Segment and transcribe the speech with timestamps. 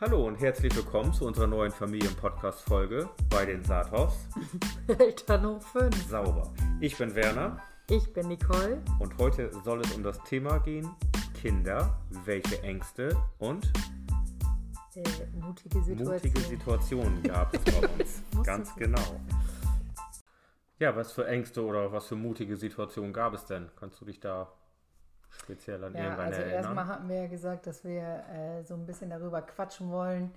[0.00, 4.28] Hallo und herzlich willkommen zu unserer neuen Familien-Podcast-Folge bei den Saathoffs.
[4.98, 6.08] Eltern hoch 5.
[6.08, 6.52] Sauber.
[6.80, 7.60] Ich bin Werner
[7.90, 8.80] Ich bin Nicole.
[9.00, 10.88] und heute soll es um das Thema gehen:
[11.40, 13.70] Kinder, welche Ängste und
[14.94, 15.02] Äh,
[15.40, 16.14] mutige Situation.
[16.14, 18.22] mutige Situationen gab es bei uns.
[18.44, 19.20] Ganz genau.
[20.80, 23.68] Ja, was für Ängste oder was für mutige Situationen gab es denn?
[23.76, 24.52] Kannst du dich da
[25.38, 26.56] speziell an Ja, irgendeine also erinnern?
[26.56, 30.32] erstmal hatten wir ja gesagt, dass wir äh, so ein bisschen darüber quatschen wollen,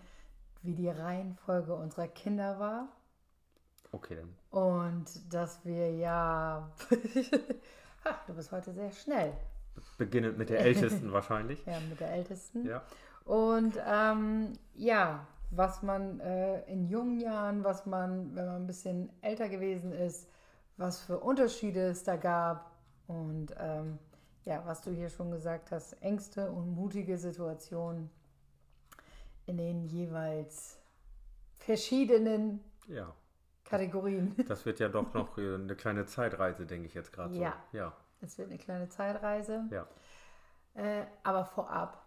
[0.64, 2.88] wie die Reihenfolge unserer Kinder war.
[3.92, 4.38] Okay, dann.
[4.52, 6.70] Und dass wir ja.
[8.06, 9.34] ha, du bist heute sehr schnell.
[9.98, 11.66] Beginnend mit der Ältesten wahrscheinlich.
[11.66, 12.66] Ja, mit der Ältesten.
[12.66, 12.82] Ja.
[13.26, 19.12] Und ähm, ja, was man äh, in jungen Jahren, was man, wenn man ein bisschen
[19.22, 20.30] älter gewesen ist,
[20.78, 22.72] was für Unterschiede es da gab.
[23.08, 24.00] Und ähm,
[24.46, 28.10] ja, was du hier schon gesagt hast, Ängste und mutige Situationen
[29.46, 30.78] in den jeweils
[31.56, 33.14] verschiedenen Ja.
[33.66, 34.36] Kategorien.
[34.48, 37.56] Das wird ja doch noch äh, eine kleine Zeitreise, denke ich jetzt gerade Ja.
[37.72, 37.78] so.
[37.78, 37.94] Ja.
[38.22, 39.66] Es wird eine kleine Zeitreise.
[39.72, 39.88] Ja.
[40.74, 42.06] Äh, aber vorab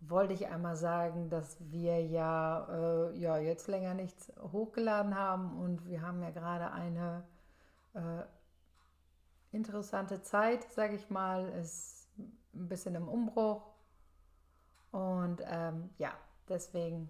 [0.00, 2.66] wollte ich einmal sagen, dass wir ja,
[3.10, 7.22] äh, ja jetzt länger nichts hochgeladen haben und wir haben ja gerade eine
[7.94, 8.22] äh,
[9.52, 12.08] interessante Zeit, sage ich mal, ist
[12.54, 13.62] ein bisschen im Umbruch
[14.90, 16.12] und ähm, ja,
[16.48, 17.08] deswegen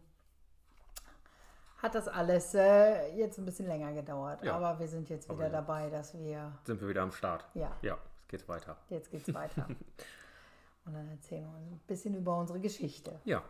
[1.79, 4.55] hat das alles äh, jetzt ein bisschen länger gedauert, Ja.
[4.55, 5.49] aber wir sind jetzt wieder ja.
[5.51, 7.45] dabei, dass wir, Sind wir wieder am Start?
[7.55, 8.77] ja, Ja, es geht weiter.
[8.89, 9.67] Jetzt geht's weiter.
[10.85, 13.21] Und dann erzählen wir ein bisschen über unsere Geschichte.
[13.25, 13.43] Ja.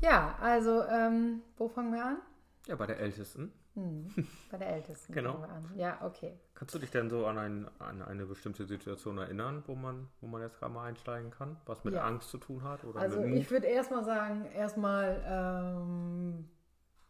[0.00, 2.18] Ja, also, ähm, wo fangen wir an?
[2.66, 3.52] Ja, bei der Ältesten.
[3.74, 4.06] Hm,
[4.50, 5.44] bei der Ältesten Genau.
[5.74, 6.38] Ja, okay.
[6.54, 10.28] Kannst du dich denn so an, ein, an eine bestimmte Situation erinnern, wo man, wo
[10.28, 11.56] man jetzt gerade mal einsteigen kann?
[11.66, 12.04] Was mit Ja.
[12.04, 16.48] Angst zu tun hat oder Also ich würde erstmal sagen, erstmal ähm,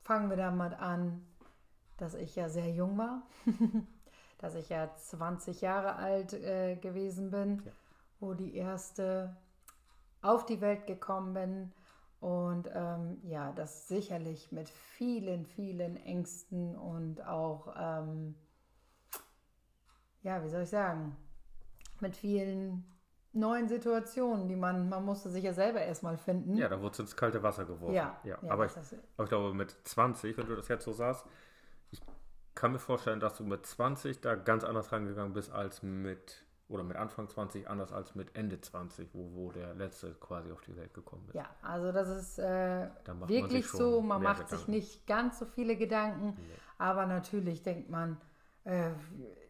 [0.03, 1.27] fangen wir damit an,
[1.99, 3.22] dass ich ja sehr jung war.
[4.39, 7.72] dass ich ja 20 Jahre alt äh, gewesen bin, Ja.
[8.21, 9.37] wo die erste
[10.22, 11.72] auf die Welt gekommen bin.
[12.25, 18.35] Und ähm, ja, das sicherlich mit vielen, vielen Ängsten und auch, ähm,
[20.23, 21.15] ja, wie soll ich sagen,
[22.01, 22.83] mit vielen
[23.34, 26.57] neuen Situationen, die man, man musste sich ja selber erstmal finden.
[26.57, 27.95] ja, da wurde es ins kalte Wasser geworfen.
[27.95, 28.39] Ja, ja.
[28.41, 31.27] ja, aber, ich, aber ich glaube, mit 20, wenn du das jetzt so sagst,
[31.91, 32.01] ich
[32.55, 36.83] kann mir vorstellen, dass du mit 20 da ganz anders rangegangen bist als mit, oder
[36.83, 40.77] mit Anfang 20 anders als mit Ende 20, wo, wo der Letzte quasi auf die
[40.77, 41.35] Welt gekommen ist.
[41.35, 44.71] Ja, also das ist äh, man wirklich sich schon so, man macht sich Gedanken.
[44.71, 46.37] nicht ganz so viele Gedanken,
[46.79, 48.19] aber natürlich denkt man,
[48.65, 48.91] äh,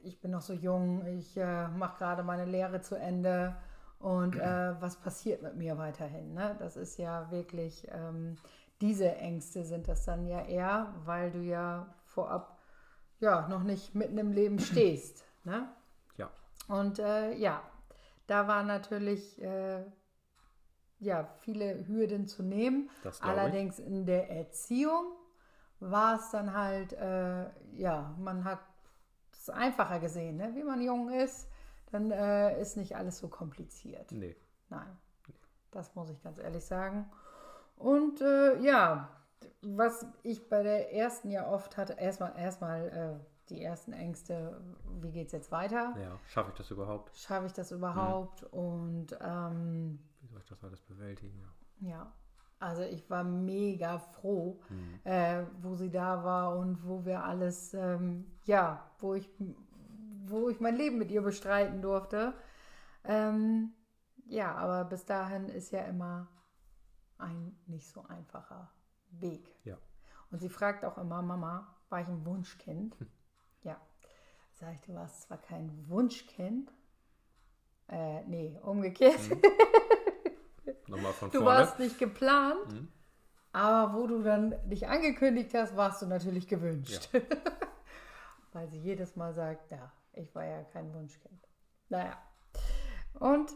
[0.03, 3.55] ich bin noch so jung, ich äh, mache gerade meine Lehre zu Ende
[4.01, 6.35] und äh, was passiert mit mir weiterhin?
[6.35, 6.57] Ne?
[6.59, 8.37] Das ist ja wirklich, ähm,
[8.81, 12.59] diese Ängste sind das dann ja eher, weil du ja vorab
[13.21, 15.25] ja noch nicht mitten im Leben stehst.
[15.45, 15.69] Ne?
[16.69, 17.63] Und äh, ja,
[18.27, 19.85] da war natürlich äh,
[21.01, 22.91] ja, viele Hürden zu nehmen.
[23.03, 23.39] Das glaub ich.
[23.39, 25.13] Allerdings in der Erziehung
[25.81, 28.61] war es dann halt, äh, ja, man hat
[29.33, 30.37] es einfacher gesehen.
[30.37, 30.55] Ne?
[30.55, 31.49] Wie man jung ist,
[31.91, 34.11] dann äh, ist nicht alles so kompliziert.
[34.11, 34.37] Nee.
[34.71, 34.97] Nein,
[35.71, 37.11] das muss ich ganz ehrlich sagen.
[37.77, 39.11] Und äh, ja,
[39.63, 42.89] was ich bei der ersten ja oft hatte, erstmal erstmal
[43.21, 44.61] äh, die ersten Ängste,
[45.01, 45.95] wie geht es jetzt weiter?
[46.01, 47.17] Ja, schaffe ich das überhaupt?
[47.17, 48.43] Schaffe ich das überhaupt?
[48.45, 51.39] Und ähm, Wie soll ich das alles bewältigen?
[51.81, 51.89] Ja.
[51.89, 52.13] ja,
[52.59, 55.01] also ich war mega froh, Mhm.
[55.05, 59.29] äh, wo sie da war und wo wir alles, ähm, ja, wo ich,
[60.27, 62.33] wo ich mein Leben mit ihr bestreiten durfte.
[63.05, 63.73] Ähm,
[64.27, 66.29] ja, aber bis dahin ist ja immer
[67.19, 68.71] ein nicht so einfacher
[69.11, 69.55] Weg.
[69.65, 69.77] Ja.
[70.31, 72.97] Und sie fragt auch immer, Mama, war ich ein Wunschkind?
[73.65, 73.81] Ja.
[74.53, 76.73] Sag ich, du warst zwar kein Wunschkind,
[77.89, 79.19] äh, nee, umgekehrt.
[80.87, 81.59] Nochmal von Du vorne.
[81.59, 82.89] warst nicht geplant,
[83.53, 87.09] aber wo du dann dich angekündigt hast, warst du natürlich gewünscht.
[88.53, 91.49] Weil sie jedes Mal sagt, ja, ich war ja kein Wunschkind.
[91.89, 92.17] Naja.
[93.15, 93.51] Und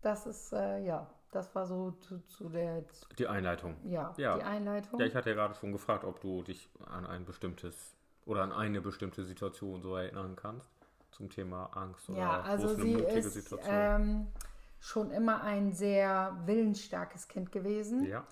[0.00, 2.84] das ist, äh, ja, das war so zu, zu der,
[3.18, 3.76] Die Einleitung.
[3.84, 4.36] ja, Ja.
[4.36, 5.00] die Einleitung.
[5.00, 8.52] Ja, ich hatte ja gerade schon gefragt, ob du dich an ein bestimmtes oder an
[8.52, 10.70] eine bestimmte Situation so erinnern kannst
[11.10, 13.68] zum Thema Angst oder Ja, also sie ist Situation.
[13.74, 14.26] ähm,
[14.78, 18.04] schon immer ein sehr willensstarkes Kind gewesen.
[18.06, 18.24] ja,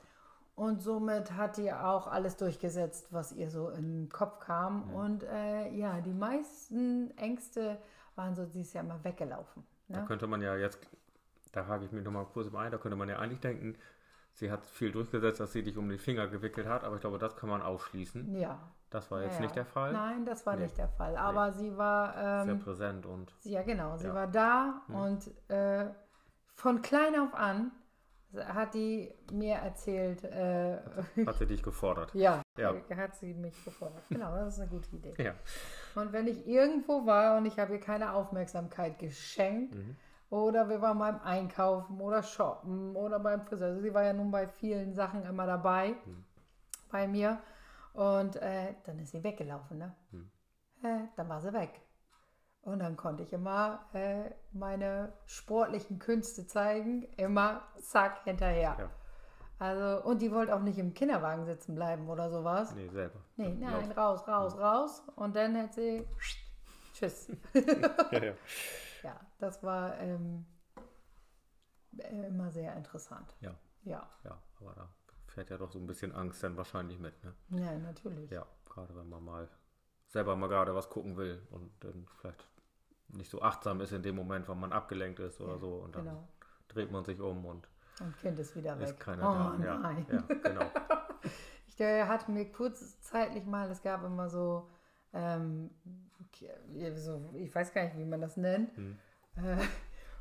[0.54, 4.92] Und somit hat die auch alles durchgesetzt, was ihr so in den Kopf kam.
[4.94, 7.78] Und äh, ja, die meisten Ängste
[8.14, 9.64] waren so, sie ist ja immer weggelaufen.
[9.88, 10.06] da Ne?
[10.06, 10.78] könnte man ja jetzt
[11.52, 12.70] da hake ich mich nochmal kurz im ein.
[12.70, 13.76] Da könnte man ja eigentlich denken,
[14.32, 17.18] sie hat viel durchgesetzt, dass sie dich um den Finger gewickelt hat, aber ich glaube,
[17.18, 18.36] das kann man ausschließen.
[18.36, 18.58] Ja.
[18.90, 19.42] Das war jetzt ja.
[19.42, 19.92] nicht der Fall.
[19.92, 20.62] Nein, das war Nee.
[20.64, 21.16] nicht der Fall.
[21.16, 22.44] Aber sie war.
[22.44, 23.96] Sehr Ähm, präsent und sie, ja, genau.
[23.96, 24.14] Sie Ja.
[24.14, 24.94] war da Hm.
[24.94, 25.86] und äh,
[26.54, 27.70] von klein auf an
[28.36, 30.22] hat die mir erzählt.
[30.24, 30.78] Äh,
[31.26, 32.12] hat sie dich gefordert.
[32.14, 32.74] ja, Ja.
[32.96, 34.02] hat sie mich gefordert.
[34.08, 35.14] Genau, das ist eine gute Idee.
[35.22, 35.34] Ja.
[35.96, 39.96] Und wenn ich irgendwo war und ich habe ihr keine Aufmerksamkeit geschenkt Mhm.
[40.30, 44.30] Oder wir waren beim Einkaufen oder Shoppen oder beim Friseur, also sie war ja nun
[44.30, 46.24] bei vielen Sachen immer dabei Mhm.
[46.90, 47.38] bei mir
[47.92, 49.94] und äh, dann ist sie weggelaufen, ne?
[50.12, 50.30] Mhm.
[50.82, 51.80] Äh, dann war sie weg.
[52.62, 58.76] Und dann konnte ich immer äh, meine sportlichen Künste zeigen, immer zack hinterher.
[58.78, 58.90] Ja.
[59.58, 62.74] Also, und die wollte auch nicht im Kinderwagen sitzen bleiben oder sowas.
[62.74, 63.18] Nee, selber.
[63.36, 64.26] Nee, nein, Lauf.
[64.26, 65.02] raus, raus, raus.
[65.16, 66.06] Und dann hat sie
[66.94, 67.30] Tschüss.
[68.10, 68.32] Ja, ja.
[69.02, 70.46] Ja, das war ähm,
[71.98, 73.34] äh, immer sehr interessant.
[73.40, 73.54] Ja.
[73.82, 74.88] Ja, ja, aber da
[75.26, 77.34] fährt ja doch so ein bisschen Angst dann wahrscheinlich mit, ne?
[77.48, 78.30] ja, natürlich.
[78.30, 79.48] Ja, gerade wenn man mal
[80.08, 82.46] selber mal gerade was gucken will und dann vielleicht
[83.08, 85.96] nicht so achtsam ist in dem Moment, weil man abgelenkt ist oder Ja, so und
[85.96, 86.28] dann Genau.
[86.68, 87.68] dreht man sich um und
[88.00, 88.88] Und Kind ist wieder weg.
[88.88, 89.64] ist keiner oh da.
[89.64, 90.06] Ja, nein.
[90.10, 90.70] ja, genau.
[91.66, 94.68] Ich der hatte mir kurzzeitig mal, es gab immer so,
[95.14, 95.70] ähm,
[96.96, 98.96] so ich weiß gar nicht, wie man das nennt, Hm.
[99.36, 99.56] äh,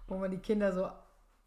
[0.08, 0.90] wo man die Kinder so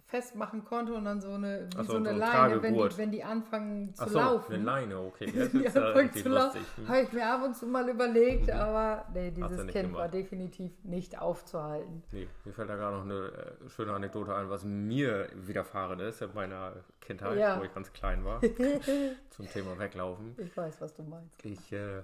[0.05, 2.99] festmachen konnte und dann so eine, wie so, so eine so ein Leine, wenn die,
[2.99, 4.53] wenn die anfangen zu Ach so, laufen.
[4.53, 5.33] eine Leine, okay.
[5.35, 6.59] Das ist ja anfangen richtig zu laufen.
[6.59, 6.77] lustig.
[6.77, 6.89] Hm.
[6.89, 8.53] Habe ich mir ab und zu mal überlegt, Mhm.
[8.53, 9.95] aber nee, dieses Kind gemacht.
[10.03, 12.03] war definitiv nicht aufzuhalten.
[12.13, 16.21] Nee, mir fällt da gerade noch eine äh, schöne Anekdote ein, was mir widerfahren ist
[16.21, 17.59] in meiner Kindheit, Ja.
[17.59, 18.41] wo ich ganz klein war,
[19.31, 20.35] zum Thema Weglaufen.
[20.37, 21.43] Ich weiß, was du meinst.
[21.43, 22.03] Ich äh,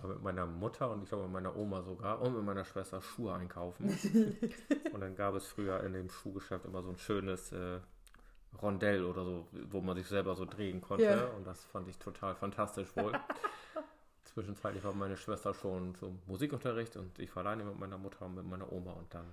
[0.00, 3.00] war mit meiner Mutter und ich glaube mit meiner Oma sogar und mit meiner Schwester
[3.00, 3.86] Schuhe einkaufen.
[4.92, 7.80] und dann gab es früher in dem Schuhgeschäft immer so ein schönes äh,
[8.60, 11.04] Rondell oder so, wo man sich selber so drehen konnte.
[11.04, 11.26] Ja.
[11.28, 13.12] Und das fand ich total fantastisch wohl.
[14.24, 18.34] Zwischenzeitlich war meine Schwester schon zum Musikunterricht und ich war alleine mit meiner Mutter und
[18.34, 18.92] mit meiner Oma.
[18.92, 19.26] Und dann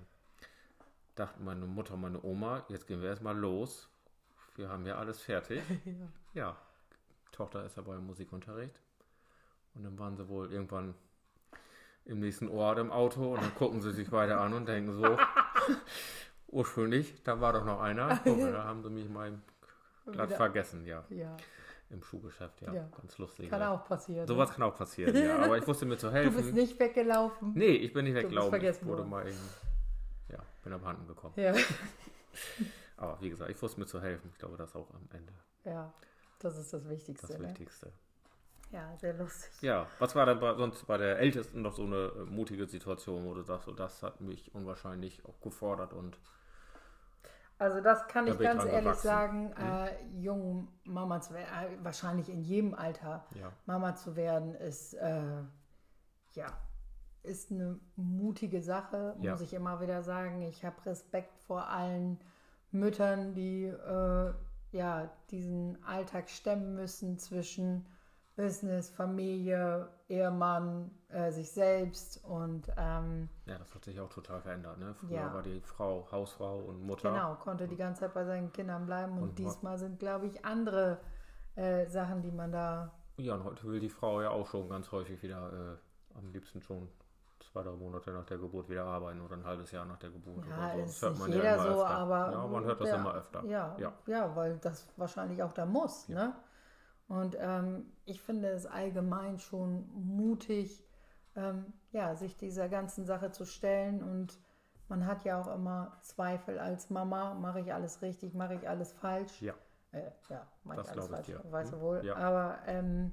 [1.16, 3.90] dachten meine Mutter und meine Oma, jetzt gehen wir erstmal los.
[4.56, 5.62] Wir haben ja alles fertig.
[6.34, 6.58] Ja,
[7.32, 8.82] Tochter ist ja beim Musikunterricht.
[9.76, 10.96] Und dann waren sie wohl irgendwann
[12.06, 15.18] im nächsten Ort im Auto und dann gucken sie sich beide an und denken so,
[16.48, 18.20] ursprünglich, da war doch noch einer.
[18.24, 19.34] Guck da haben sie mich mal
[20.12, 21.04] glatt vergessen, ja.
[21.10, 21.36] Ja,
[21.90, 22.74] Im Schuhgeschäft, ja.
[22.74, 22.90] Ja.
[22.96, 23.50] Ganz lustig.
[23.50, 23.72] kann ja.
[23.72, 24.28] auch passieren.
[24.28, 25.40] Sowas kann auch passieren, ja.
[25.44, 26.36] Aber ich wusste mir zu du helfen.
[26.36, 27.54] bist nicht weggelaufen.
[27.56, 28.62] nee, ich bin nicht weggelaufen.
[28.62, 29.10] Ich wurde worden.
[29.10, 29.38] mal eben,
[30.30, 31.34] ja, bin abhanden gekommen.
[31.38, 31.54] Ja.
[32.98, 34.30] Aber wie gesagt, ich wusste mir zu helfen.
[34.32, 35.34] Ich glaube, das ist auch am Ende
[35.66, 35.92] ja,
[36.40, 37.28] das ist das Wichtigste.
[37.28, 37.92] das ne?
[38.72, 39.52] Ja, sehr lustig.
[39.60, 43.26] Ja, was war denn bei, sonst bei der Ältesten noch so eine äh, mutige Situation,
[43.26, 46.18] wo du sagst, so, das hat mich unwahrscheinlich auch gefordert und
[47.58, 49.08] Also das kann Da ich ich ganz dran ehrlich gewachsen.
[49.08, 51.48] sagen, äh, jung Mama zu werden,
[51.80, 55.22] äh, wahrscheinlich in jedem Alter ja, Mama zu werden, ist äh,
[56.34, 56.48] ja
[57.24, 59.32] ist eine mutige Sache, Ja.
[59.32, 60.42] muss ich immer wieder sagen.
[60.44, 62.20] Ich habe Respekt vor allen
[62.72, 64.34] Müttern, die äh,
[64.72, 67.86] ja diesen Alltag stemmen müssen zwischen
[68.36, 74.78] Business, Familie, Ehemann, äh, sich selbst und ähm, ja, das hat sich auch total verändert.
[74.78, 74.94] Ne?
[74.94, 75.34] Früher Ja.
[75.34, 77.12] war die Frau Hausfrau und Mutter.
[77.12, 80.44] Genau, konnte die ganze Zeit bei seinen Kindern bleiben und, Und diesmal sind, glaube ich,
[80.44, 81.00] andere
[81.56, 82.92] äh, Sachen, die man da.
[83.18, 86.62] Ja, und heute will die Frau ja auch schon ganz häufig wieder, äh, am liebsten
[86.62, 86.90] schon
[87.40, 90.46] zwei, drei Monate nach der Geburt wieder arbeiten oder ein halbes Jahr nach der Geburt
[90.50, 90.80] Ja, oder so.
[90.82, 91.90] ist Das hört man jeder ja immer so, öfter.
[91.90, 92.32] aber.
[92.34, 93.46] ja, man hört das ja, immer öfter.
[93.46, 94.36] Ja, ja, Ja.
[94.36, 96.10] weil das wahrscheinlich auch da muss.
[96.10, 96.34] Ne?
[97.08, 100.84] Und ähm, ich finde es allgemein schon mutig,
[101.36, 104.02] ähm, ja, sich dieser ganzen Sache zu stellen.
[104.02, 104.40] Und
[104.88, 108.92] man hat ja auch immer Zweifel als Mama: mache ich alles richtig, mache ich alles
[108.94, 109.42] falsch?
[109.42, 109.54] Ja.
[109.92, 111.42] Äh, ja, mache ich alles ich falsch, dir.
[111.52, 111.82] weißt du Hm?
[111.84, 112.06] wohl.
[112.06, 112.16] Ja.
[112.16, 113.12] Aber ähm,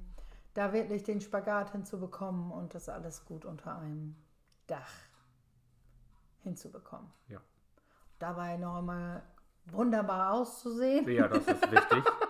[0.53, 4.15] da wirklich den Spagat hinzubekommen und das alles gut unter einem
[4.67, 4.91] Dach
[6.41, 7.11] hinzubekommen.
[7.27, 7.39] Ja.
[8.19, 9.21] Dabei noch immer
[9.65, 12.03] wunderbar auszusehen, Ja, das ist wichtig.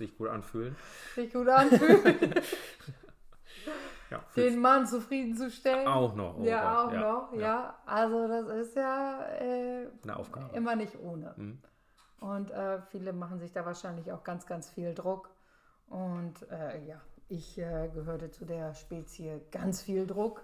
[0.00, 0.74] Sich gut anfühlen.
[1.14, 2.34] sich gut anfühlen,
[4.10, 5.86] Ja, den Mann zufriedenzustellen.
[5.86, 6.38] auch noch.
[6.38, 7.00] oh ja, Gott, auch
[7.32, 7.74] noch, ja.
[7.86, 10.56] Also das ist ja äh, Eine Aufgabe.
[10.56, 11.34] immer nicht ohne.
[11.36, 11.58] Mhm.
[12.20, 15.28] Und äh, viele machen sich da wahrscheinlich auch ganz, ganz viel Druck.
[15.90, 20.42] Und äh, ja, ich äh, gehörte zu der Spezie ganz viel Druck.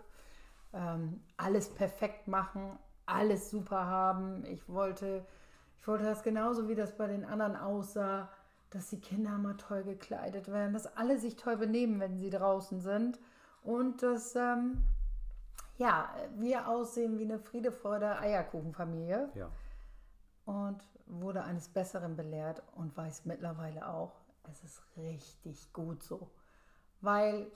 [0.74, 4.44] Ähm, alles perfekt machen, alles super haben.
[4.44, 5.24] Ich wollte,
[5.80, 8.28] ich wollte das genauso, wie das bei den anderen aussah,
[8.76, 12.80] dass die Kinder mal toll gekleidet werden, dass alle sich toll benehmen, wenn sie draußen
[12.80, 13.18] sind.
[13.62, 14.78] Und dass ähm,
[15.78, 19.30] ja, wir aussehen wie eine Friede, Freude, Eierkuchenfamilie.
[19.34, 19.50] Ja.
[20.44, 24.12] und wurde eines Besseren belehrt und weiß mittlerweile auch,
[24.50, 26.30] es ist richtig gut so.
[27.00, 27.50] Weil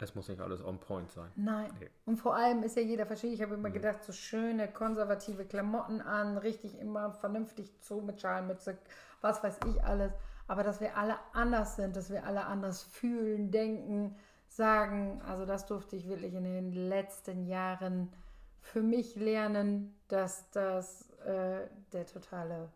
[0.00, 1.30] Es muss nicht alles on point sein.
[1.36, 1.70] Nein.
[1.80, 1.90] Nee.
[2.06, 3.34] Und vor allem ist ja jeder verschieden.
[3.34, 8.78] Ich habe immer gedacht, so schöne konservative Klamotten an, richtig immer vernünftig zu mit Schalmütze,
[9.20, 10.12] was weiß ich alles.
[10.50, 14.16] Aber dass wir alle anders sind, dass wir alle anders fühlen, denken,
[14.48, 15.22] sagen.
[15.22, 18.12] Also das durfte ich wirklich in den letzten Jahren
[18.60, 22.68] für mich lernen, dass das äh, der totale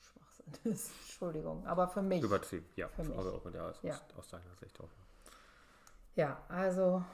[0.00, 0.92] Schwachsinn ist.
[1.02, 2.22] Entschuldigung, aber für mich.
[2.22, 2.88] Übertrieben, ja.
[2.88, 3.18] Für mich.
[3.18, 4.00] Also auch der, aus, Ja.
[4.16, 4.88] aus deiner Sicht auch.
[6.14, 7.04] Ja, also,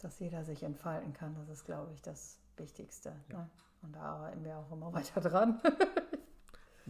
[0.00, 3.14] dass jeder sich entfalten kann, das ist, glaube ich, das Wichtigste.
[3.28, 3.48] Ne?
[3.82, 5.60] Und da arbeiten wir auch immer weiter dran.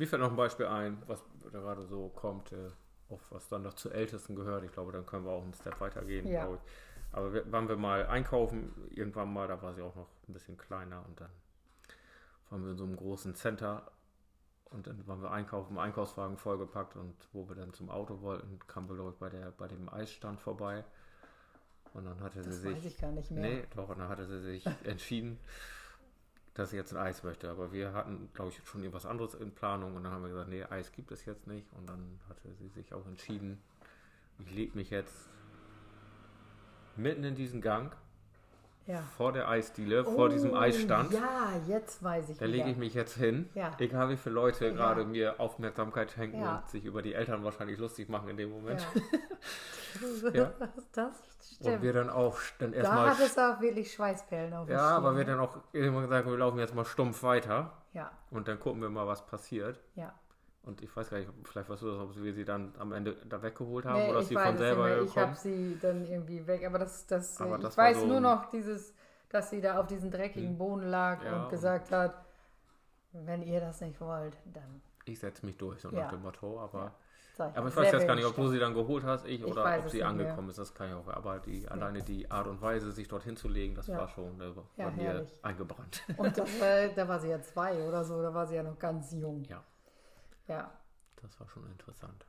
[0.00, 2.70] Mir fällt noch ein Beispiel ein, was gerade so kommt, äh,
[3.10, 4.64] auf was dann noch zu Ältesten gehört.
[4.64, 6.44] Ich glaube, dann können wir auch einen Step weitergehen, Ja.
[6.46, 6.72] glaube ich.
[7.12, 10.56] Aber wir, waren wir mal einkaufen, irgendwann mal, da war sie auch noch ein bisschen
[10.56, 11.28] kleiner und dann
[12.48, 13.90] waren wir in so einem großen Center
[14.70, 18.88] und dann waren wir einkaufen, Einkaufswagen vollgepackt und wo wir dann zum Auto wollten, kamen
[18.88, 20.82] wir, glaube ich, bei, der, bei dem Eisstand vorbei.
[21.92, 22.74] Und dann hatte sie Das sich.
[22.76, 23.42] weiß ich gar nicht mehr.
[23.42, 25.38] Nee, doch, und dann hatte sie sich entschieden,
[26.60, 27.48] dass sie jetzt ein Eis möchte.
[27.48, 30.50] Aber wir hatten, glaube ich, schon irgendwas anderes in Planung und dann haben wir gesagt,
[30.50, 31.66] nee, Eis gibt es jetzt nicht.
[31.72, 33.58] Und dann hatte sie sich auch entschieden,
[34.38, 35.30] ich lege mich jetzt
[36.96, 37.96] mitten in diesen Gang
[38.86, 39.00] Ja.
[39.16, 41.12] vor der Eisdiele, vor diesem Oh, Eisstand.
[41.12, 43.70] Ja, jetzt weiß ich Da lege ich mich jetzt hin, Ja.
[43.78, 44.72] egal wie viele Leute Ja.
[44.72, 48.80] gerade mir Aufmerksamkeit schenken und sich über die Eltern wahrscheinlich lustig machen in dem Moment.
[50.32, 50.50] Ja.
[50.92, 51.08] Das
[51.58, 51.82] Und stimmt.
[51.82, 53.10] wir dann auch dann Da erstmal.
[53.10, 56.58] hat es auch wirklich Schweißperlen auf Ja, aber wir dann auch irgendwann gesagt, wir laufen
[56.58, 59.80] jetzt mal stumpf weiter Ja, und dann gucken wir mal, was passiert.
[59.94, 60.12] ja.
[60.62, 63.16] Und ich weiß gar nicht, vielleicht weißt du das, ob wir sie dann am Ende
[63.28, 65.00] da weggeholt haben Nee, oder sie von selber mehr.
[65.02, 65.26] Ich gekommen.
[65.28, 66.66] habe sie dann irgendwie weg.
[66.66, 68.94] Aber das, das, Aber ich das weiß so nur noch dieses,
[69.30, 72.14] dass sie da auf diesem dreckigen Boden lag Ja, und gesagt hat,
[73.12, 76.02] wenn ihr das nicht wollt, dann Ich setze mich durch, so Ja.
[76.02, 76.60] nach dem Motto.
[76.60, 76.92] Aber,
[77.34, 79.44] sag aber ich weiß jetzt gar nicht, ob du sie dann geholt hast, ich, Ich
[79.46, 80.50] oder weiß ob sie angekommen mehr.
[80.50, 80.58] ist.
[80.58, 81.08] Das kann ich auch.
[81.08, 83.96] Aber die, alleine die Art und Weise, sich dorthin zu legen, das Ja.
[83.98, 86.02] war schon äh, Ja, bei mir eingebrannt.
[86.18, 88.78] Und das, war- da war sie ja zwei oder so, da war sie ja noch
[88.78, 89.42] ganz jung.
[89.44, 89.64] ja,
[90.50, 90.70] Ja,
[91.22, 92.26] das war schon interessant.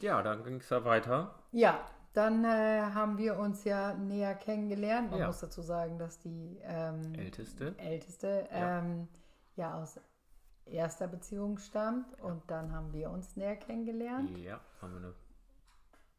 [0.00, 1.34] Ja, dann ging es ja weiter.
[1.52, 1.80] ja
[2.12, 5.10] dann äh, haben wir uns ja näher kennengelernt.
[5.12, 5.26] Man Ja.
[5.28, 7.74] muss dazu sagen, dass die ähm, Älteste.
[7.78, 8.78] Älteste Ja.
[8.80, 9.08] ähm,
[9.54, 10.00] ja aus
[10.66, 14.36] erster Beziehung stammt und dann haben wir uns näher kennengelernt.
[14.38, 15.14] Ja, haben wir eine.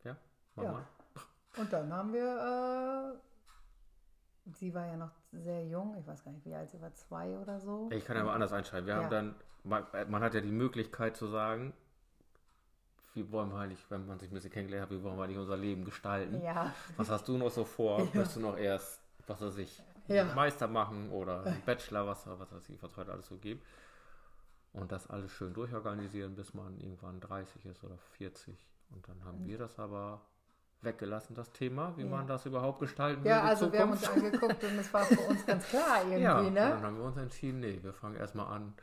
[0.05, 0.15] Ja,
[0.55, 0.71] mach Ja.
[0.71, 0.85] mal.
[1.57, 3.30] Und dann haben wir, äh,
[4.45, 7.37] sie war ja noch sehr jung, ich weiß gar nicht, wie alt sie war, zwei
[7.37, 7.89] oder so.
[7.91, 8.87] Ich kann ja mal anders einschreiben.
[8.87, 9.03] Wir Ja.
[9.03, 11.73] haben dann, man, man hat ja die Möglichkeit zu sagen,
[13.13, 15.37] wie wollen wir eigentlich, wenn man sich ein bisschen kennengelernt hat, wie wollen wir eigentlich
[15.37, 16.41] unser Leben gestalten?
[16.41, 17.99] Ja, Was hast du noch so vor?
[18.13, 20.23] Möchtest du noch erst, was weiß ich, Ja.
[20.33, 23.65] Meister machen oder Bachelor, was, was weiß ich, was heute alles so gibt?
[24.73, 28.57] Und das alles schön durchorganisieren, bis man irgendwann 30 ist oder 40.
[28.91, 30.21] Und dann haben wir das aber
[30.83, 32.07] weggelassen, das Thema, wie Ja.
[32.09, 34.25] man das überhaupt gestalten ja will, die also wir haben uns Zukunft.
[34.25, 36.51] angeguckt und es war für uns ganz klar irgendwie, Ja, ne?
[36.53, 38.73] dann haben wir uns entschieden, nee, wir fangen erstmal an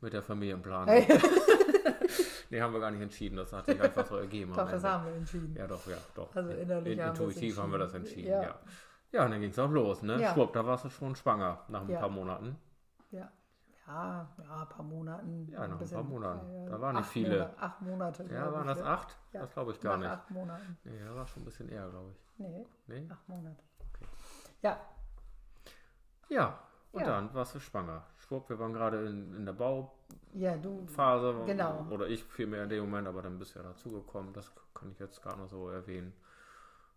[0.00, 0.94] mit der Familienplanung.
[2.50, 4.52] nee, haben wir gar nicht entschieden, das hat sich einfach so ergeben.
[4.54, 5.54] Doch, das haben wir entschieden.
[5.58, 6.34] Ja, doch, ja, doch.
[6.34, 8.28] Also innerlich In, haben wir intuitiv haben wir das entschieden.
[8.28, 8.42] ja.
[8.42, 8.54] Ja.
[9.10, 10.20] Ja, und dann ging es auch los, ne?
[10.20, 10.34] Ja.
[10.34, 12.00] Schwupp, da warst du schon schwanger nach ein Ja.
[12.00, 12.56] paar Monaten.
[13.88, 14.28] Ja.
[14.38, 15.48] Ja, ja, ein paar Monaten.
[15.50, 16.66] Ja, nach ein paar Monaten.
[16.66, 17.38] äh, Da waren nicht viele.
[17.38, 18.24] Monate, acht Monate.
[18.24, 19.16] Ja, waren das acht?
[19.32, 19.40] Ja.
[19.40, 20.10] Das glaube ich gar Nach nicht.
[20.10, 20.78] acht Monaten.
[20.84, 22.38] Nee, da war schon ein bisschen eher, glaube ich.
[22.38, 23.08] Nee, Nee?
[23.10, 23.62] acht Monate.
[23.94, 24.06] Okay.
[24.62, 24.78] Ja,
[26.28, 26.58] Ja,
[26.92, 27.06] und Ja.
[27.06, 28.02] dann warst du schwanger.
[28.18, 29.90] Schwupp, wir waren gerade in, in der Bauphase.
[30.34, 30.86] ja, du.
[31.46, 31.86] Genau.
[31.90, 34.34] Oder ich vielmehr in dem Moment, aber dann bist du ja dazugekommen.
[34.34, 36.12] Das kann ich jetzt gar nicht so erwähnen.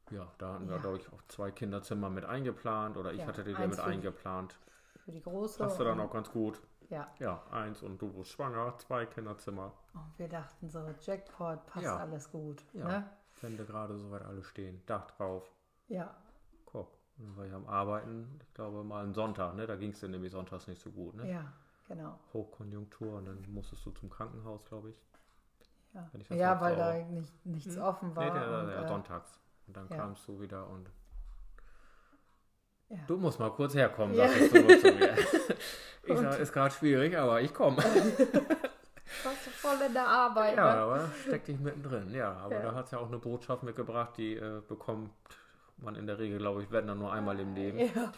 [0.10, 2.98] Ja, da hatten wir, glaube ich, auch zwei Kinderzimmer mit eingeplant.
[2.98, 4.58] Oder ich hatte die da mit eingeplant.
[5.06, 5.58] Für die Große.
[5.64, 6.60] Passt du dann auch ganz gut.
[6.92, 9.72] Ja, Ja, eins und du bist schwanger, zwei Kinderzimmer.
[9.94, 11.98] und wir dachten so, Jackpot, passt Ja.
[11.98, 12.64] alles gut.
[12.74, 12.86] Ja.
[12.86, 13.10] Ne?
[13.42, 14.84] Wände gerade soweit alle stehen.
[14.86, 15.50] Dach drauf.
[15.88, 16.14] Ja,
[16.66, 16.90] Guck.
[17.18, 19.66] Und dann war ich am Arbeiten, ich glaube mal am Sonntag, ne?
[19.68, 21.30] Da ging es dir nämlich sonntags nicht so gut, ne?
[21.30, 21.52] ja,
[21.88, 22.20] genau.
[22.34, 24.96] Hochkonjunktur und dann musstest du zum Krankenhaus, glaube ich.
[25.94, 28.26] Ja, Wenn ja weil da nicht, nichts offen war.
[28.26, 29.40] Nee, der, und, der, äh, sonntags.
[29.68, 29.98] Und dann ja.
[29.98, 30.90] kamst du wieder und
[32.92, 32.98] Ja.
[33.08, 34.28] du musst mal kurz herkommen, Ja.
[34.28, 35.16] sagst du zu mir.
[36.04, 37.78] Ich sag, ist gerade schwierig, aber ich komme.
[37.78, 40.58] warst du voll in der Arbeit.
[40.58, 40.82] Ja, ne?
[40.82, 42.12] aber steck dich mittendrin.
[42.14, 42.62] Ja, aber Ja.
[42.64, 45.12] da hat es ja auch eine Botschaft mitgebracht, die äh, bekommt
[45.78, 47.78] man in der Regel, glaube ich, wenn dann nur einmal im Leben.
[47.80, 48.12] Ja.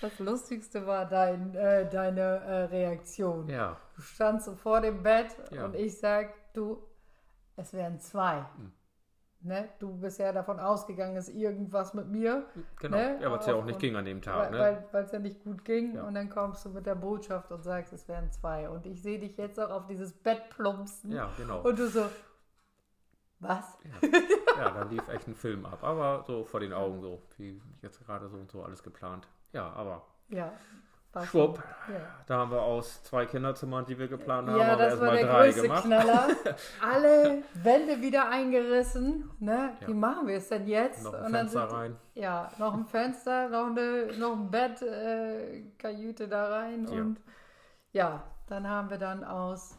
[0.00, 3.48] Das Lustigste war dein, äh, deine äh, Reaktion.
[3.48, 5.66] Ja, Du standst so vor dem Bett Ja.
[5.66, 6.82] und ich sag, du,
[7.56, 8.38] es wären zwei.
[8.56, 8.72] Hm.
[9.42, 12.46] Ne, du bist ja davon ausgegangen, ist irgendwas mit mir.
[12.80, 12.96] Genau.
[12.96, 13.18] Ne?
[13.20, 14.50] Ja, weil es ja auch nicht ging an dem Tag.
[14.50, 14.84] Ne?
[14.92, 16.04] Weil es ja nicht gut ging Ja.
[16.04, 18.68] und dann kommst du mit der Botschaft und sagst, es wären zwei.
[18.68, 21.62] Und ich sehe dich jetzt auch auf dieses Bett plumpsen ja, genau.
[21.62, 22.06] und du so,
[23.40, 23.78] was?
[24.56, 25.82] Ja, da lief echt ein Film ab.
[25.82, 29.26] Aber so vor den Augen so, wie jetzt gerade so und so alles geplant.
[29.52, 30.52] Ja, aber Ja.
[31.12, 31.94] War schwupp, Ja.
[32.26, 35.16] da haben wir aus zwei Kinderzimmern, die wir geplant haben, Ja, haben das war erstmal
[35.16, 35.84] der drei größte gemacht.
[35.84, 36.28] Knaller.
[36.92, 39.30] Alle Wände wieder eingerissen.
[39.38, 39.70] Ne?
[39.80, 39.88] Ja.
[39.88, 41.04] Wie machen wir es denn jetzt?
[41.04, 41.96] Noch ein Und Fenster sind- rein.
[42.14, 46.86] Ja, noch ein Fenster, noch, eine, noch ein Bett, äh, Kajüte da rein.
[46.86, 47.00] Ja.
[47.00, 47.20] Und
[47.92, 49.76] ja, dann haben wir dann aus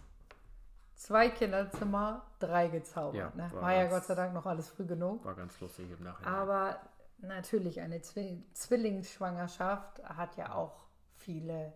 [0.96, 3.16] zwei Kinderzimmer drei gezaubert.
[3.16, 3.50] Ja, ne?
[3.54, 5.25] war War ja Gott sei Dank noch alles früh genug.
[5.25, 6.34] War ganz lustig im Nachhinein.
[6.34, 6.78] Aber
[7.20, 10.83] natürlich, eine Zwi Zwillingsschwangerschaft hat ja auch
[11.24, 11.74] viele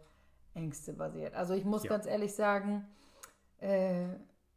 [0.56, 1.36] Ängste basiert.
[1.36, 1.90] Also ich muss Ja.
[1.90, 2.88] ganz ehrlich sagen,
[3.60, 4.08] äh,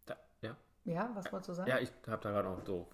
[0.06, 0.56] Da, ja.
[0.84, 1.70] ja, was wolltest du sagen?
[1.70, 2.88] ja, ich habe da gerade auch so.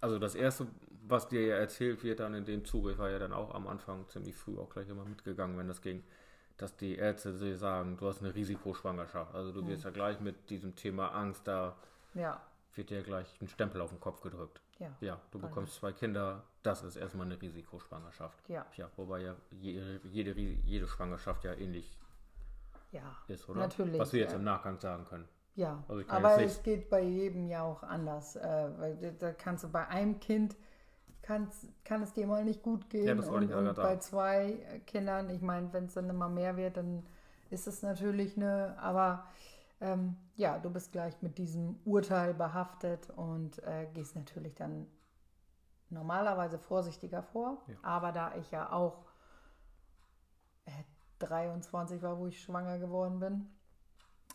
[0.00, 0.66] Also das erste,
[1.06, 3.66] was dir ja erzählt wird dann in dem Zuge, ich war ja dann auch am
[3.66, 6.04] Anfang ziemlich früh auch gleich immer mitgegangen, wenn das ging,
[6.56, 9.34] dass die Ärzte sagen, du hast eine Risikoschwangerschaft.
[9.34, 11.76] Also du wirst ja gleich mit diesem Thema Angst, da
[12.14, 12.40] Ja,
[12.76, 14.60] wird dir gleich ein Stempel auf den Kopf gedrückt.
[14.78, 18.38] ja, Ja, du bekommst zwei Kinder, das ist erstmal eine Risikoschwangerschaft.
[18.48, 21.98] ja, Ja, wobei ja jede, jede, jede Schwangerschaft ja ähnlich
[22.92, 23.02] ja.
[23.28, 23.60] ist, oder?
[23.60, 24.38] Natürlich, Was wir jetzt ja.
[24.38, 25.28] im Nachgang sagen können.
[25.56, 28.36] Ja, Also aber es geht bei jedem ja auch anders.
[28.36, 30.56] Äh, weil da- kannst du bei einem Kind
[31.22, 33.06] kann's, kann es dir mal nicht gut gehen.
[33.06, 36.56] Ja, das und, ich und bei zwei Kindern, ich meine, wenn es dann immer mehr
[36.56, 37.06] wird, dann
[37.50, 39.26] ist es natürlich eine, aber
[39.80, 44.86] ähm, ja, du bist gleich mit diesem Urteil behaftet und äh, gehst natürlich dann
[45.90, 47.62] normalerweise vorsichtiger vor.
[47.66, 47.76] Ja.
[47.82, 49.04] Aber da ich ja auch
[50.66, 50.70] äh,
[51.18, 53.48] 23 war, wo ich schwanger geworden bin,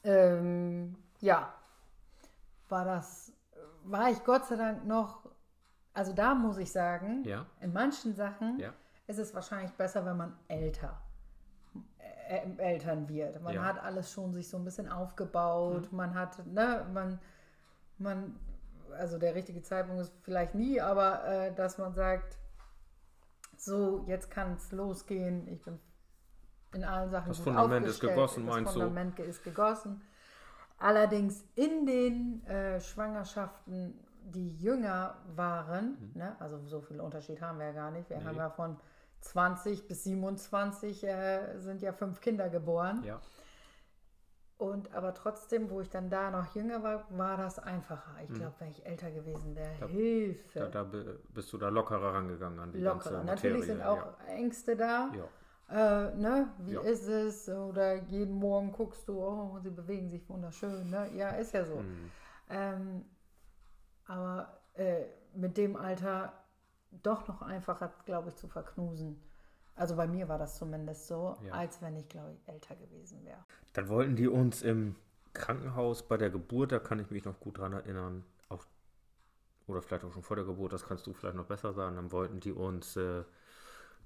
[0.03, 1.53] ähm, ja,
[2.69, 3.34] war das,
[3.84, 5.29] war ich Gott sei Dank noch,
[5.93, 8.74] also da muss ich sagen, Ja, in manchen Sachen ja,
[9.08, 11.01] ist es wahrscheinlich besser, wenn man älter
[11.98, 13.41] äh, Eltern wird.
[13.41, 13.63] Man Ja.
[13.63, 17.19] hat alles schon sich so ein bisschen aufgebaut, man hat, ne, man,
[17.97, 18.39] man,
[18.97, 22.38] also der richtige Zeitpunkt ist vielleicht nie, aber äh, dass man sagt,
[23.58, 25.80] so, jetzt kann es losgehen, ich bin
[26.73, 28.80] in allen Sachen Das gut Fundament ist gegossen, das meinst du?
[28.82, 30.01] Fundament ist gegossen.
[30.77, 37.65] Allerdings in den äh, Schwangerschaften, die jünger waren, ne, also so viel Unterschied haben wir
[37.67, 38.10] ja gar nicht.
[38.10, 38.23] Wir Mhm.
[38.23, 38.30] Nee.
[38.30, 38.77] haben ja von
[39.21, 43.03] 20 bis 27 äh, sind ja fünf Kinder geboren.
[43.03, 43.19] ja.
[44.58, 48.12] Und aber trotzdem, wo ich dann da noch jünger war, war das einfacher.
[48.12, 48.23] Mhm.
[48.25, 50.60] Ich glaube, wenn ich älter gewesen wäre, Hilfe.
[50.60, 53.12] Da, da bi- bist du da lockerer rangegangen an die lockerer.
[53.23, 53.77] ganze Natürlich Materie.
[53.77, 55.12] sind auch Ängste da.
[55.69, 56.10] Ja.
[56.10, 56.49] Äh, ne?
[56.58, 56.82] Wie Ja.
[56.82, 57.47] ist es?
[57.47, 60.89] Oder jeden Morgen guckst du, oh, sie bewegen sich wunderschön.
[60.89, 61.10] Ne?
[61.15, 61.75] Ja, ist ja so.
[61.75, 61.82] Ja.
[61.82, 62.12] Mhm.
[62.49, 63.05] Ähm,
[64.08, 65.05] aber äh,
[65.36, 66.34] mit dem Alter
[66.91, 69.21] doch noch einfacher, glaube ich, zu verknusen.
[69.75, 71.54] Also bei mir war das zumindest so, Ja.
[71.54, 73.43] als wenn ich, glaube ich, älter gewesen wäre.
[73.73, 74.95] Dann wollten die uns im
[75.34, 78.65] Krankenhaus bei der Geburt, da kann ich mich noch gut dran erinnern, auch,
[79.67, 82.12] oder vielleicht auch schon vor der Geburt, das kannst du vielleicht noch besser sagen, dann
[82.12, 83.23] wollten die uns äh,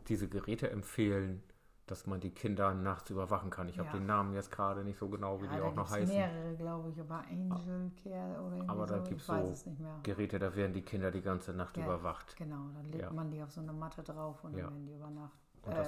[0.07, 1.43] diese Geräte empfehlen,
[1.87, 3.67] dass man die Kinder nachts überwachen kann.
[3.67, 3.97] Ich habe Ja.
[3.97, 6.15] den Namen jetzt gerade nicht so genau, wie Ja, die da auch noch heißen.
[6.15, 9.95] mehrere, glaube ich, aber Angel Care oder irgendwie Aber da so, weiß so es mehr.
[10.03, 11.83] Geräte, da werden die Kinder die ganze Nacht Ja.
[11.85, 12.35] überwacht.
[12.37, 15.09] Genau, dann legt man die auf so eine Matte drauf und dann werden die über
[15.09, 15.37] Nacht.
[15.65, 15.85] Und Äh,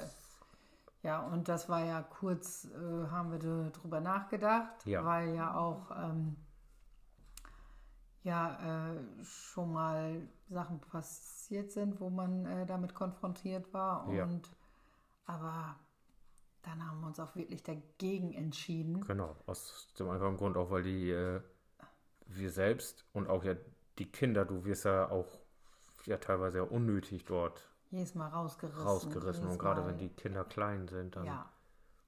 [1.04, 5.92] ja, und das war ja kurz, äh, haben wir da drüber nachgedacht, weil ja auch
[5.96, 6.36] ähm,
[8.24, 14.08] ja äh, schon mal Sachen passiert sind, wo man äh, damit konfrontiert war.
[14.08, 14.50] Und
[15.26, 15.76] aber
[16.66, 19.02] dann haben wir uns auch wirklich dagegen entschieden.
[19.06, 21.42] genau, aus dem einfachen Grund auch, weil die, äh,
[22.28, 23.56] wir selbst und auch ja
[24.00, 25.40] die Kinder, du wirst ja auch
[26.06, 28.82] ja teilweise ja unnötig dort Jedes Mal rausgerissen.
[28.84, 29.48] rausgerissen.
[29.48, 31.50] Und gerade Mal, wenn die Kinder klein sind, dann Ja,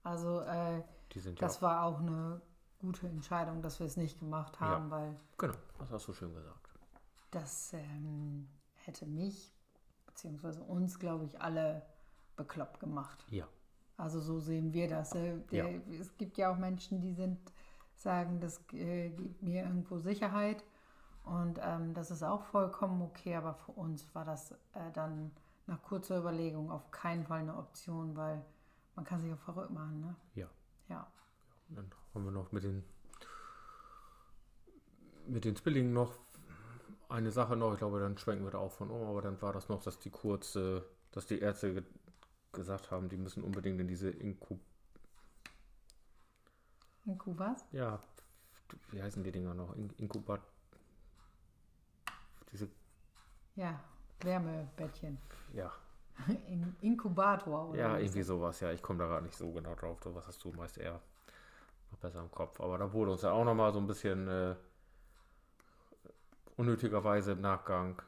[0.04, 0.82] also äh,
[1.16, 2.42] sind ja das war auch eine
[2.80, 6.68] gute Entscheidung, dass wir es nicht gemacht haben, weil Genau, das hast du schön gesagt.
[7.32, 9.54] das ähm, hätte mich
[10.06, 11.84] beziehungsweise uns, glaube ich, alle
[12.36, 13.26] bekloppt gemacht.
[13.30, 13.48] Ja,
[13.98, 15.14] Also so sehen wir das.
[15.16, 17.38] Äh, der, Es gibt ja auch Menschen, die sind
[17.96, 20.64] sagen, das äh, gibt mir irgendwo Sicherheit
[21.24, 25.32] und ähm, das ist auch vollkommen okay, aber für uns war das äh, dann
[25.66, 28.46] nach kurzer Überlegung auf keinen Fall eine Option, weil
[28.96, 30.16] man kann sich auch verrückt machen, ne?
[30.36, 30.48] ja.
[30.90, 31.06] Ja.
[31.70, 32.84] Dann haben wir noch mit den
[35.28, 36.14] mit den Zwillingen noch
[37.10, 37.74] eine Sache noch.
[37.74, 39.08] Ich glaube, dann schwenken wir da auch von um.
[39.08, 40.82] Aber dann war das noch, dass die kurz, äh,
[41.12, 41.84] dass die Ärzte
[42.58, 44.60] gesagt haben, die müssen unbedingt in diese Inkub...
[47.06, 47.66] In was?
[47.72, 48.04] Ja,
[48.92, 49.74] wie heißen die Dinger noch?
[49.76, 50.42] In Inkubat...
[52.52, 52.68] Diese
[53.56, 53.80] Ja,
[54.20, 55.18] Wärmebettchen.
[55.54, 55.72] Ja,
[56.48, 58.60] In Inkubator oder ja irgendwie sowas.
[58.60, 60.00] Ja, ich komme da gerade nicht so genau drauf.
[60.04, 61.00] So was hast du meist eher
[61.92, 62.60] noch besser im Kopf.
[62.60, 64.56] Aber da wurde uns ja auch nochmal so ein bisschen äh,
[66.56, 68.02] unnötigerweise im Nachgang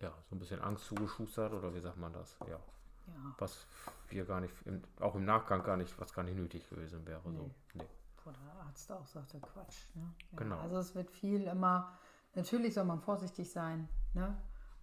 [0.00, 2.36] ja, so ein bisschen Angst zugeschustert oder wie sagt man das?
[2.48, 2.58] Ja,
[3.06, 3.66] Ja, was
[4.08, 7.20] wir gar nicht, im, auch im Nachgang gar nicht, was gar nicht nötig gewesen wäre.
[7.24, 7.30] So.
[7.30, 7.54] Nee.
[7.74, 7.88] Nee.
[8.24, 9.94] wo der Arzt auch sagte, Quatsch.
[9.94, 10.02] Ne?
[10.32, 10.58] Ja, Genau.
[10.60, 11.92] Also es wird viel immer,
[12.34, 13.88] natürlich soll man vorsichtig sein.
[14.14, 14.36] Ne?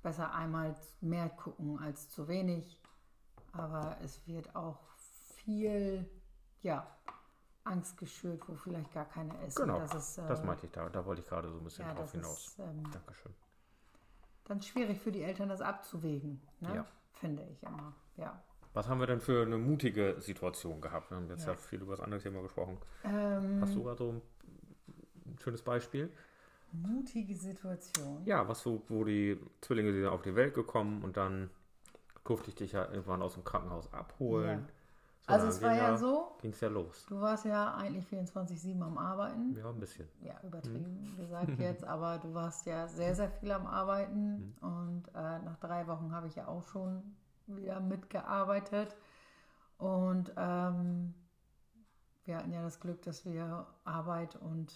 [0.04, 2.80] Besser einmal mehr gucken als zu wenig.
[3.54, 4.80] Aber es wird auch
[5.36, 6.10] viel,
[6.62, 6.86] ja,
[7.64, 9.56] Angst geschürt, wo vielleicht gar keine ist.
[9.58, 10.88] Genau, Das ist, äh, Das meinte ich da.
[10.90, 12.48] Da wollte ich gerade so ein bisschen ja, drauf hinaus.
[12.48, 13.34] ist ähm, Dankeschön.
[14.46, 16.42] dann schwierig für die Eltern, das abzuwägen.
[16.62, 16.76] Ne?
[16.76, 16.86] Ja.
[17.20, 17.94] Finde ich immer.
[18.18, 18.42] Ja.
[18.74, 21.10] Was haben wir denn für eine mutige Situation gehabt?
[21.10, 21.58] Wir haben jetzt ja, Ja.
[21.58, 22.78] viel über das andere Thema gesprochen.
[23.04, 24.22] Ähm, Hast du da so ein,
[25.42, 26.12] schönes Beispiel?
[26.74, 28.22] mutige Situation.
[28.26, 31.50] Ja, was so, wo die Zwillinge sind auf die Welt gekommen und dann
[32.26, 34.66] durfte ich dich ja irgendwann aus dem Krankenhaus abholen.
[34.68, 34.74] So,
[35.28, 37.06] Also es war ging ja so, Ging es ja los.
[37.08, 39.56] du warst ja eigentlich 24-7 am Arbeiten.
[39.56, 40.08] Ja, ein bisschen.
[40.22, 41.18] Ja, übertrieben Mhm.
[41.18, 44.68] gesagt jetzt, aber du warst ja sehr, sehr viel am Arbeiten Mhm.
[44.70, 47.04] und äh, nach drei Wochen habe ich ja auch schon
[47.46, 48.96] wieder mitgearbeitet
[49.78, 51.14] und ähm,
[52.26, 54.74] wir hatten ja das Glück, dass wir Arbeit und,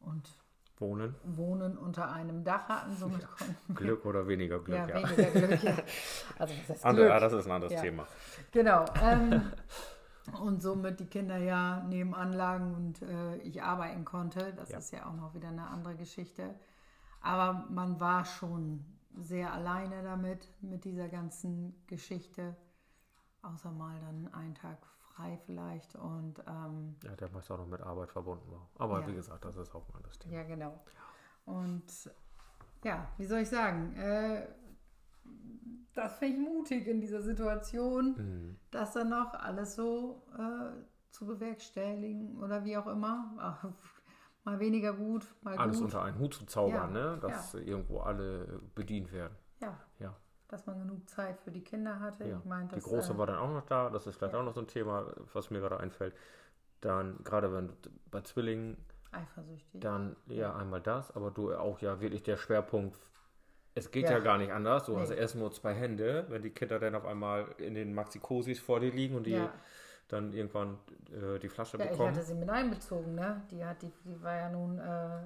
[0.00, 0.38] und
[0.78, 1.14] Wohnen.
[1.24, 5.08] Wohnen unter einem Dach hatten, somit konnten Glück oder weniger Glück, ja, ja.
[5.08, 5.62] weniger Glück.
[5.62, 5.76] Ja.
[6.38, 7.14] Also das heißt Andere, Glück.
[7.14, 7.80] ja, das ist ein anderes Ja.
[7.80, 8.06] Thema.
[8.52, 8.84] Genau.
[9.02, 9.42] Ähm,
[10.42, 14.52] und somit die Kinder ja nebenan lagen und äh, ich arbeiten konnte.
[14.54, 14.78] Das Ja.
[14.78, 16.54] ist ja auch noch wieder eine andere Geschichte.
[17.22, 18.84] Aber man war schon
[19.18, 22.54] sehr alleine damit, mit dieser ganzen Geschichte.
[23.42, 24.78] Außer mal dann einen Tag
[25.16, 25.94] frei vielleicht.
[25.96, 28.68] Und ähm, Ja, der meist auch noch mit Arbeit verbunden war.
[28.78, 29.06] Aber Ja.
[29.08, 30.34] wie gesagt, das ist auch ein anderes Thema.
[30.36, 30.80] ja, genau.
[31.44, 32.10] Und
[32.84, 33.94] ja, wie soll ich sagen?
[33.96, 34.46] Äh,
[35.94, 38.14] das finde ich mutig in dieser Situation.
[38.16, 38.56] Mhm.
[38.70, 40.72] das dann noch alles so äh,
[41.10, 43.32] zu bewerkstelligen oder wie auch immer.
[43.38, 43.64] Ach,
[44.44, 45.86] mal weniger gut, mal Alles gut.
[45.86, 47.18] unter einen Hut zu zaubern, Ja, ne?
[47.20, 49.34] dass irgendwo alle bedient werden.
[49.60, 50.14] Ja, Ja.
[50.48, 52.24] Dass man genug Zeit für die Kinder hatte.
[52.26, 52.38] Ja.
[52.38, 54.40] Ich meine, Die das, große äh, war dann auch noch da, das ist vielleicht ja.
[54.40, 56.14] auch noch so ein Thema, was mir gerade einfällt.
[56.80, 57.72] Dann, gerade wenn
[58.10, 58.76] bei Zwillingen,
[59.12, 59.80] eifersüchtig.
[59.80, 62.98] dann ja einmal das, aber du auch ja wirklich der Schwerpunkt,
[63.74, 64.18] es geht ja, Ja.
[64.20, 64.84] gar nicht anders.
[64.84, 65.16] Du hast Nee.
[65.16, 68.92] erst nur zwei Hände, wenn die Kinder dann auf einmal in den Maxikosis vor dir
[68.92, 69.40] liegen und die
[70.08, 70.78] dann irgendwann
[71.10, 72.10] äh, die Flasche ja, ich bekommen.
[72.14, 73.42] hatte sie mit einbezogen, ne?
[73.50, 75.18] Die, hat, die, die war ja nun äh,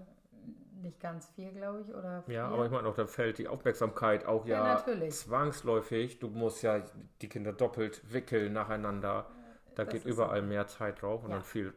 [0.83, 2.35] nicht ganz vier, glaube ich, oder vier.
[2.35, 5.14] Ja, aber ich meine auch, da fällt die Aufmerksamkeit auch Ja, ja, natürlich.
[5.14, 6.19] zwangsläufig.
[6.19, 6.83] Du musst ja
[7.21, 9.27] die Kinder doppelt wickeln nacheinander.
[9.75, 11.37] Da Das geht überall mehr Zeit drauf und Ja.
[11.37, 11.73] dann fiel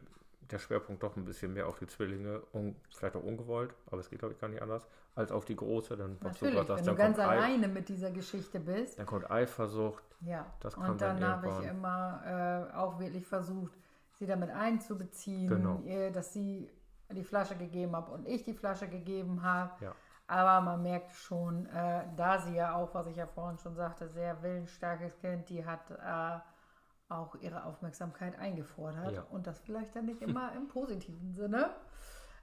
[0.50, 4.10] der Schwerpunkt doch ein bisschen mehr auf die Zwillinge und vielleicht auch ungewollt, aber es
[4.10, 5.96] geht glaube ich gar nicht anders, als auf die große.
[5.96, 8.98] Dann, Natürlich, gerade sagst, wenn dann du ganz alleine mit dieser Geschichte bist.
[8.98, 10.04] dann kommt Eifersucht.
[10.20, 13.72] Ja, Das und dann dann habe ich immer äh, auch wirklich versucht,
[14.18, 15.82] sie damit einzubeziehen, Genau.
[15.84, 16.70] ihr, dass sie
[17.10, 19.84] die Flasche gegeben hat und ich die Flasche gegeben habe.
[19.84, 19.94] Ja.
[20.26, 24.08] Aber man merkt schon, äh, da sie ja auch, was ich ja vorhin schon sagte,
[24.08, 26.38] sehr willensstarkes Kind, die hat äh,
[27.12, 29.22] auch ihre Aufmerksamkeit eingefordert Ja.
[29.30, 31.70] und das vielleicht dann nicht immer im positiven Sinne.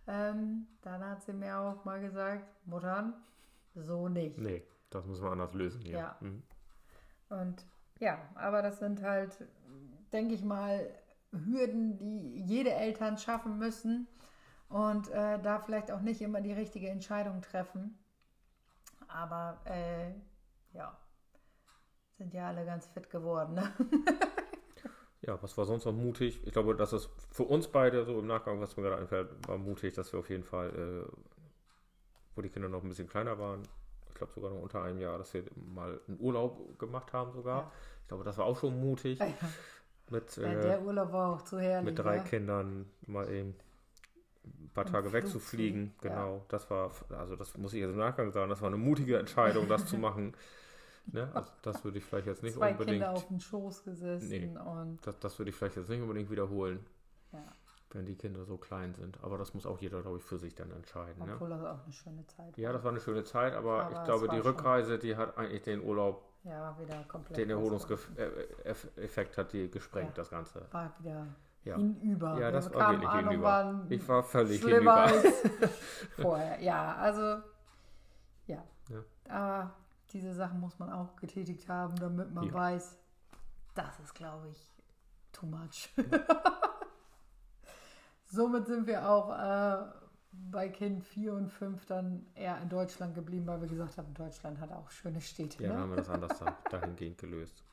[0.07, 3.13] Ähm, dann hat sie mir auch mal gesagt, Muttern,
[3.73, 4.37] so nicht.
[4.39, 5.97] Nee, das müssen wir anders lösen hier.
[5.97, 6.15] Ja.
[6.19, 6.43] Mhm.
[7.29, 7.65] Und
[7.99, 9.43] ja, aber das sind halt,
[10.11, 10.87] denke ich mal,
[11.31, 14.07] Hürden, die jede Eltern schaffen müssen
[14.71, 17.97] und äh, da vielleicht auch nicht immer die richtige Entscheidung treffen.
[19.07, 20.11] Aber äh,
[20.73, 20.97] ja,
[22.17, 23.55] sind ja alle ganz fit geworden.
[23.55, 23.71] Ne?
[25.23, 26.41] Ja, was war sonst noch mutig?
[26.47, 29.59] Ich glaube, das ist für uns beide so im Nachgang, was mir gerade einfällt, war
[29.59, 31.15] mutig, dass wir auf jeden Fall, äh,
[32.35, 33.61] wo die Kinder noch ein bisschen kleiner waren,
[34.07, 37.61] ich glaube sogar noch unter einem Jahr, dass wir mal einen Urlaub gemacht haben sogar.
[37.61, 37.71] Ja.
[38.01, 39.27] Ich glaube, das war auch schon mutig, Ja,
[40.09, 41.85] mit, Ja, äh, der Urlaub war auch zu herrlich.
[41.85, 42.23] mit drei ja.
[42.23, 43.55] Kindern mal eben
[44.43, 45.93] ein paar Tage wegzufliegen.
[46.03, 46.09] ja.
[46.09, 49.17] Genau, das war, also das muss ich jetzt im Nachgang sagen, das war eine mutige
[49.19, 50.33] Entscheidung, das zu machen.
[51.07, 51.29] Ne?
[51.33, 54.57] Also das würde ich vielleicht jetzt nicht Zwei unbedingt, Kinder auf dem Schoß gesessen Nee.
[54.57, 56.85] und das, das würde ich vielleicht jetzt nicht unbedingt wiederholen.
[57.31, 57.39] ja,
[57.93, 59.17] wenn die Kinder so klein sind.
[59.21, 61.25] Aber das muss auch jeder, glaube ich, für sich dann entscheiden.
[61.25, 61.33] Ne?
[61.33, 62.73] obwohl das auch eine schöne Zeit Ja, war.
[62.75, 65.81] das war eine schöne Zeit, aber, Aber ich glaube, die Rückreise, die hat eigentlich den
[65.83, 67.37] Urlaub, Ja, wieder komplett.
[67.37, 67.49] den.
[67.49, 70.15] Erholungseffekt hat die gesprengt, Ja.
[70.15, 70.65] das Ganze.
[70.71, 71.27] War wieder
[71.63, 71.75] Ja.
[71.75, 72.39] hinüber.
[72.39, 73.85] Ja, das war wirklich hinüber.
[73.89, 75.27] Ich war völlig schlimmer hinüber.
[75.29, 75.71] als
[76.21, 76.59] vorher.
[76.61, 77.21] Ja, also
[78.47, 78.63] ja.
[78.89, 79.03] Ja.
[79.29, 79.73] Aber
[80.11, 82.53] diese Sachen muss man auch getätigt haben, damit man Ja.
[82.53, 82.97] weiß,
[83.75, 84.73] das ist, glaube ich,
[85.31, 85.89] too much.
[88.25, 89.85] Somit sind wir auch äh,
[90.31, 94.59] bei Kind 4 und 5 dann eher in Deutschland geblieben, weil wir gesagt haben, Deutschland
[94.59, 95.61] hat auch schöne Städte.
[95.63, 95.79] Ja, ne?
[95.79, 97.63] haben wir das anders da, dahingehend gelöst.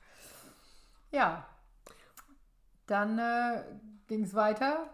[1.11, 1.47] Ja,
[2.89, 3.65] dann äh,
[4.07, 4.91] ging es weiter.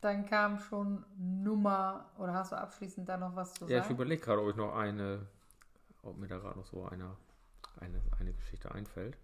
[0.00, 3.94] Dann kam schon Nummer, oder hast du abschließend da noch was zu Ja, ich sagen?
[3.94, 5.26] überlege gerade, ob ich noch eine,
[6.02, 7.16] ob mir da gerade noch so eine,
[7.80, 9.16] eine, eine Geschichte einfällt.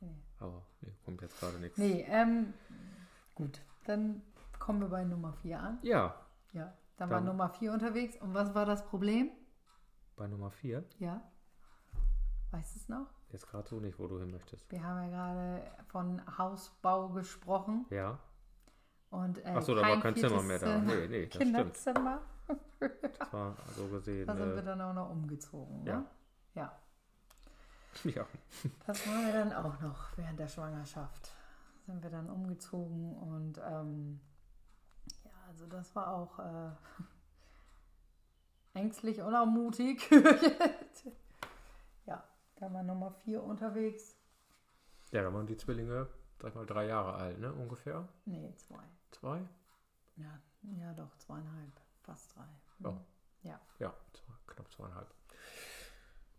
[0.00, 0.14] Nee.
[0.38, 1.78] Aber nee, kommt jetzt gerade nichts.
[1.78, 2.52] Nee, ähm,
[3.34, 4.20] gut, dann
[4.58, 5.78] kommen wir bei Nummer 4 an.
[5.82, 6.14] Ja,
[6.52, 8.16] Ja, dann war Dann- Nummer 4 unterwegs.
[8.20, 9.30] Und was war das Problem?
[10.16, 10.84] bei Nummer 4.
[10.98, 11.22] Ja,
[12.50, 13.06] weißt du es noch?
[13.32, 14.70] Jetzt gerade so nicht, wo du hin möchtest.
[14.70, 17.86] Wir haben ja gerade von Hausbau gesprochen.
[17.90, 18.18] Ja.
[19.10, 20.76] Und, äh, Achso, da war kein Zimmer mehr da.
[20.76, 21.54] äh, Nee, nee, das stimmt.
[21.56, 22.20] Kinderzimmer.
[23.18, 24.26] Das war so gesehen.
[24.26, 25.84] Da sind wir Äh, dann auch noch umgezogen.
[25.86, 25.96] ja.
[26.00, 26.06] Ne?
[26.54, 26.72] Ja,
[28.04, 28.26] ja.
[28.86, 31.30] das waren wir dann auch noch während der Schwangerschaft.
[31.86, 34.20] Sind wir dann umgezogen und ähm,
[35.24, 36.70] ja, also das war auch äh,
[38.78, 40.08] ängstlich und auch mutig.
[42.70, 44.16] war Nummer vier unterwegs.
[45.10, 46.06] Ja, da waren die Zwillinge,
[46.40, 47.52] sag ich mal, drei Jahre alt, ne?
[47.52, 48.06] Ungefähr.
[48.24, 48.82] Nee, zwei.
[49.10, 49.40] Zwei?
[50.16, 50.38] Ja,
[50.78, 51.72] ja doch, zweieinhalb,
[52.02, 52.44] fast drei.
[52.80, 52.96] Ja.
[53.42, 53.60] Ja.
[53.78, 55.08] Ja, zwei, knapp zweieinhalb.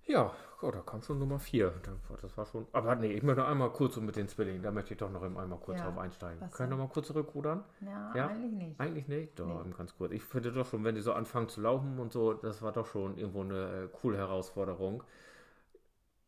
[0.05, 1.69] Ja, gut, da kam schon Nummer vier.
[1.83, 2.67] Dann war- Das war schon.
[2.73, 5.47] Aber nee, ich möchte einmal kurz mit den Zwillingen, da möchte ich doch noch einmal
[5.59, 6.39] kurz Ja, drauf einsteigen.
[6.51, 7.63] Können wir noch mal kurz zurückrudern?
[7.79, 8.27] Ja, Ja?
[8.27, 8.79] eigentlich nicht.
[8.79, 9.71] Eigentlich nicht, doch, Nee.
[9.77, 10.11] ganz kurz.
[10.11, 12.85] Ich finde doch schon, wenn die so anfangen zu laufen und so, das war doch
[12.85, 15.03] schon irgendwo eine äh, coole Herausforderung.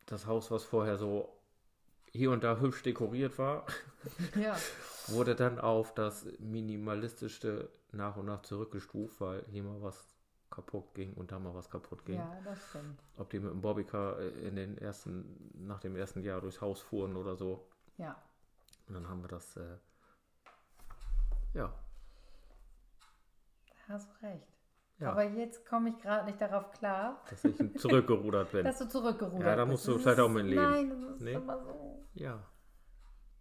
[0.06, 1.32] Das Haus, was vorher so
[2.12, 3.66] hier und da hübsch dekoriert war,
[4.36, 4.56] Ja,
[5.08, 10.04] wurde dann auf das minimalistischste nach und nach zurückgestuft, weil hier mal was
[10.50, 12.16] kaputt ging und da mal was kaputt ging.
[12.18, 13.00] ja, das stimmt.
[13.18, 16.80] Ob die mit dem Bobbycar äh, in den ersten, nach dem ersten Jahr durchs Haus
[16.80, 17.66] fuhren oder so.
[17.98, 18.16] Ja,
[18.88, 19.76] Und dann haben wir das, äh,
[21.54, 21.72] ja,
[23.88, 24.55] hast recht.
[24.98, 28.64] Ja, Aber jetzt komme ich gerade nicht darauf klar, dass ich zurückgerudert bin.
[28.64, 29.72] dass du zurückgerudert Ja, da bist.
[29.72, 30.62] musst du vielleicht auch mit leben.
[30.62, 31.32] Nein, das ist Nee?
[31.34, 32.04] immer so.
[32.14, 32.38] Ja,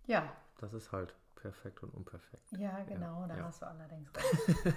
[0.08, 0.24] Ja,
[0.60, 2.44] das ist halt perfekt und unperfekt.
[2.58, 3.44] ja, genau, da ja.
[3.46, 4.76] hast du allerdings recht.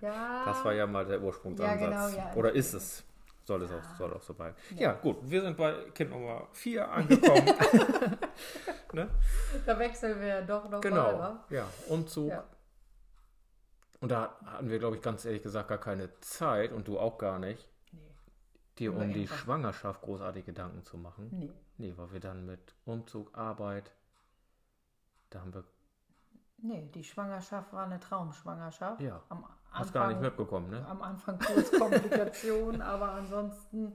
[0.00, 1.80] ja, Das war ja mal der Ursprungsansatz.
[1.80, 2.34] Ja, genau, ja.
[2.34, 3.04] Oder ist es?
[3.44, 4.54] Soll es auch, soll auch so bleiben.
[4.76, 4.80] Ja.
[4.80, 4.92] Ja.
[4.94, 7.46] gut, wir sind bei Kind Nummer 4 angekommen.
[8.92, 9.08] ne?
[9.66, 12.32] da wechseln wir ja doch noch Genau, mal, ja, Umzug.
[14.00, 17.18] Und da hatten wir, glaube ich, ganz ehrlich gesagt gar keine Zeit und du auch
[17.18, 17.98] gar nicht, Nee,
[18.78, 19.28] dir um die.
[19.28, 21.28] Schwangerschaft großartig Gedanken zu machen.
[21.32, 21.52] nee.
[21.78, 23.90] Nee, weil wir dann mit Umzug, Arbeit,
[25.30, 25.64] da haben wir,
[26.62, 29.00] Nee, die Schwangerschaft war eine Traumschwangerschaft.
[29.00, 30.84] Ja, Am hast gar nicht Anfang- mitbekommen, ne?
[30.86, 33.92] Am Anfang kurz Komplikationen, aber ansonsten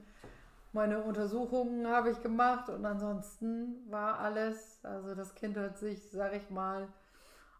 [0.73, 6.33] meine Untersuchungen habe ich gemacht und ansonsten war alles, also das Kind hat sich, sag
[6.33, 6.87] ich mal,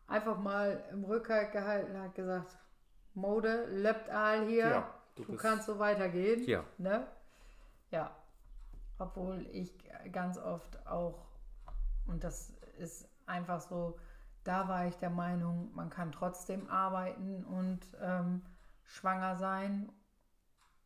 [0.08, 2.58] einfach mal im Rückhalt gehalten, hat gesagt,
[3.14, 6.44] Mode, lebt all hier, Ja, du, du kannst so weitergehen.
[6.46, 6.64] Ja.
[6.78, 7.08] Ne?
[7.92, 8.16] Ja.
[8.98, 9.74] Obwohl ich
[10.12, 11.26] ganz oft auch,
[12.08, 13.98] und das ist einfach so,
[14.44, 18.42] da war ich der Meinung, man kann trotzdem arbeiten und ähm,
[18.84, 19.92] schwanger sein,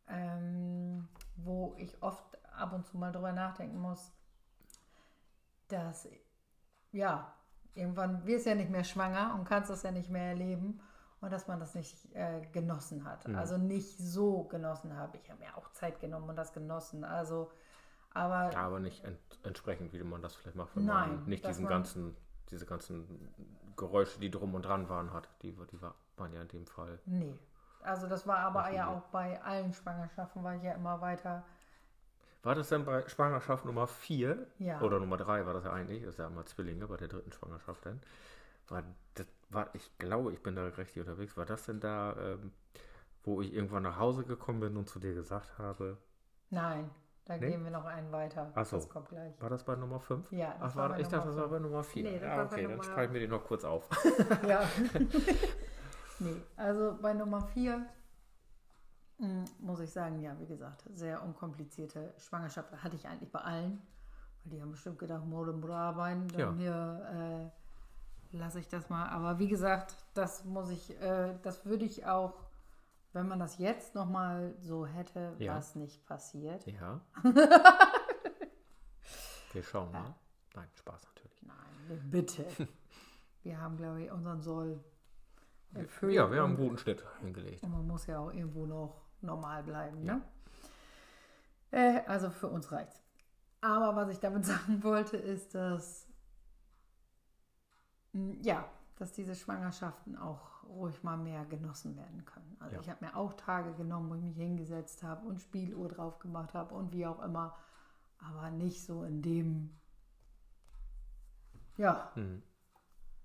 [0.08, 4.12] ähm, wo ich oft ab und zu mal drüber nachdenken muss,
[5.68, 6.08] dass,
[6.92, 7.34] ja,
[7.76, 10.80] irgendwann wirst du ja nicht mehr schwanger und kannst das ja nicht mehr erleben
[11.22, 13.28] und dass man das nicht äh, genossen hat.
[13.28, 13.36] Mhm.
[13.36, 15.18] Also nicht so genossen habe.
[15.18, 17.04] Ich habe mir auch Zeit genommen und das genossen.
[17.04, 17.52] Also,
[18.14, 21.48] aber Ja, aber nicht ent entsprechend, wie man das vielleicht macht, wenn Nein, man nicht
[21.48, 22.16] diesen ganzen,
[22.50, 23.32] diese ganzen
[23.78, 25.30] Geräusche, die drum und dran waren, hat.
[25.42, 27.00] Die, die war- waren ja in dem Fall.
[27.06, 27.34] nee.
[27.82, 31.46] Also das war aber ja auch bei allen Schwangerschaften, war ich ja immer weiter.
[32.44, 34.82] War das denn bei Schwangerschaft Nummer 4 Ja.
[34.82, 37.32] oder Nummer 3 war das ja eigentlich, das ist ja immer Zwillinge bei der dritten
[37.32, 38.02] Schwangerschaft dann.
[38.70, 38.84] War
[39.16, 41.36] das, war, ich glaube, ich bin da richtig unterwegs.
[41.36, 42.52] War das denn da, ähm,
[43.24, 45.98] wo ich irgendwann nach Hause gekommen bin und zu dir gesagt habe,
[46.52, 46.90] Nein,
[47.26, 47.50] da Nee?
[47.52, 48.52] gehen wir noch einen weiter.
[48.56, 48.78] Ach so.
[48.78, 49.34] Das kommt gleich.
[49.42, 50.32] war das bei Nummer 5?
[50.32, 52.04] Ja, das Ach, war ich dachte, das Nummer war bei Nummer 4.
[52.04, 53.88] Nee, bei okay, dann Nummer- schreiben wir die noch kurz auf.
[54.48, 54.62] ja.
[56.20, 57.86] nee, also bei Nummer 4
[59.60, 63.82] muss ich sagen, ja, wie gesagt, sehr unkomplizierte Schwangerschaft hatte ich eigentlich bei allen.
[64.44, 66.54] Weil die haben bestimmt gedacht, Mode und Brabein, dann Ja.
[66.54, 67.52] hier
[68.32, 69.10] äh, lasse ich das mal.
[69.10, 72.34] Aber wie gesagt, das muss ich, äh, das würde ich auch,
[73.12, 75.56] wenn man das jetzt nochmal so hätte, Ja.
[75.56, 76.66] was nicht passiert.
[76.68, 77.02] Ja.
[79.54, 80.16] wir schauen mal.
[80.56, 81.42] Nein, Spaß natürlich.
[81.44, 82.46] Nein, bitte.
[83.44, 84.84] Wir haben, glaube ich, unseren Soll
[85.74, 86.14] erfüllt.
[86.14, 87.64] Ja, wir haben einen guten Schnitt hingelegt.
[87.64, 90.22] Und man muss ja auch irgendwo noch normal bleiben, ne?
[91.72, 93.02] Äh, also für uns reicht's.
[93.62, 96.08] Aber was ich damit sagen wollte, ist, dass
[98.14, 98.66] mh, ja,
[98.98, 102.56] dass diese Schwangerschaften auch ruhig mal mehr genossen werden können.
[102.60, 102.82] Also Ja.
[102.82, 106.54] ich habe mir auch Tage genommen, wo ich mich hingesetzt habe und Spieluhr drauf gemacht
[106.54, 107.56] habe und wie auch immer,
[108.20, 109.80] aber nicht so in dem.
[111.78, 112.44] Ja, Mhm.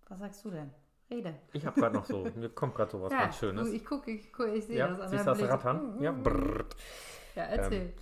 [0.08, 0.70] was sagst du denn?
[1.10, 1.34] Rede.
[1.52, 3.70] Ich habe gerade noch so, mir kommt gerade so was ganz Schönes.
[3.70, 5.42] ich gucke, ich, guck, ich sehe ja, das an siehst du das.
[5.42, 6.02] Rattern?
[6.02, 6.64] Ja, brrr.
[7.34, 7.92] Ja, erzähl.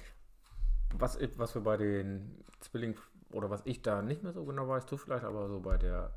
[0.98, 2.96] was, was wir bei den Zwillingen
[3.32, 6.12] oder was ich da nicht mehr so genau weiß, du vielleicht, aber so bei der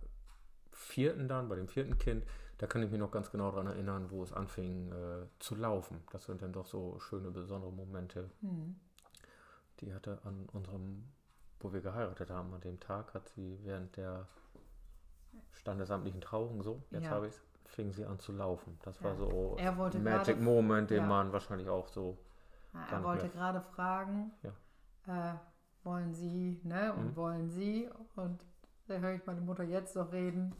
[0.71, 2.26] vierten dann, bei dem vierten Kind,
[2.58, 6.04] da kann ich mich noch ganz genau daran erinnern, wo es anfing äh, zu laufen.
[6.12, 8.30] Das sind dann doch so schöne, besondere Momente.
[8.41, 8.76] Hm.
[9.82, 11.06] Die hatte an unserem,
[11.60, 14.28] wo wir geheiratet haben, an dem Tag, hat sie während der
[15.56, 17.12] standesamtlichen Trauung, so, jetzt Ja.
[17.12, 18.78] habe ich es, fing sie an zu laufen.
[18.84, 19.18] Das war Ja.
[19.18, 21.08] so Er wollte ein Magic Moment, den ja.
[21.08, 22.18] man wahrscheinlich auch so
[22.91, 24.32] er wollte gerade fragen,
[25.08, 25.34] äh,
[25.84, 27.15] wollen Sie, ne, und Mhm.
[27.15, 28.44] wollen Sie, und
[28.88, 30.54] da höre ich meine Mutter jetzt noch reden.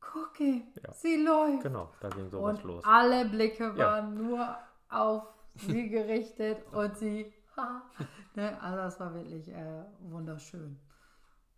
[0.00, 1.62] Gucke, sie läuft.
[1.62, 2.84] Genau, da ging sowas und los.
[2.84, 4.56] alle Blicke waren nur
[4.88, 5.24] auf
[5.56, 7.82] sie gerichtet und sie, ha,
[8.34, 10.78] ne, also das war wirklich äh, wunderschön.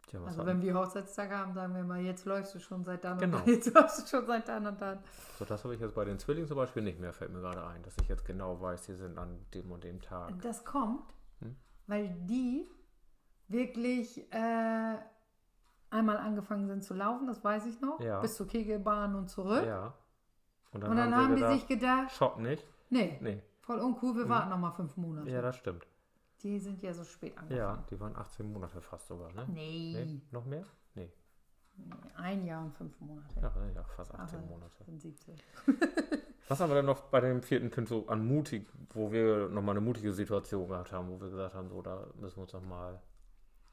[0.06, 3.04] Tja, was Also wenn wir Hochzeitstag haben, sagen wir mal, jetzt läufst du schon seit
[3.04, 3.38] dann Genau.
[3.38, 4.98] und dann, jetzt läufst du schon seit dann und dann.
[5.38, 7.64] so, das habe ich jetzt bei den Zwillingen zum Beispiel nicht mehr, fällt mir gerade
[7.66, 10.32] ein, dass ich jetzt genau weiß, die sind an dem und dem Tag.
[10.42, 11.02] Das kommt,
[11.40, 11.56] Hm?
[11.86, 12.68] weil die
[13.48, 14.96] wirklich äh,
[15.90, 18.20] einmal angefangen sind zu laufen, das weiß ich noch, Ja.
[18.20, 19.64] bis zur Kegelbahn und zurück.
[19.66, 19.94] Ja.
[20.72, 22.64] Und dann, und dann haben, haben sie die gedacht, sich gedacht, Schock nicht?
[22.90, 23.42] nee, Nee.
[23.60, 25.30] voll uncool, wir warten noch mal fünf Monate.
[25.30, 25.86] Ja, das stimmt.
[26.42, 27.58] Die sind ja so spät angefangen.
[27.58, 29.46] Ja, die waren 18 Monate fast sogar, ne?
[29.48, 30.64] Nee, Nee, noch mehr?
[30.94, 31.12] Nee.
[32.16, 33.40] ein Jahr und fünf Monate.
[33.40, 34.84] Ja, ja fast 18 Aber Monate.
[34.84, 35.36] sind 17.
[36.48, 39.76] Was haben wir denn noch bei dem vierten Kind so an mutig, wo wir nochmal
[39.76, 42.62] eine mutige Situation gehabt haben, wo wir gesagt haben, so, da müssen wir uns noch
[42.64, 43.00] mal.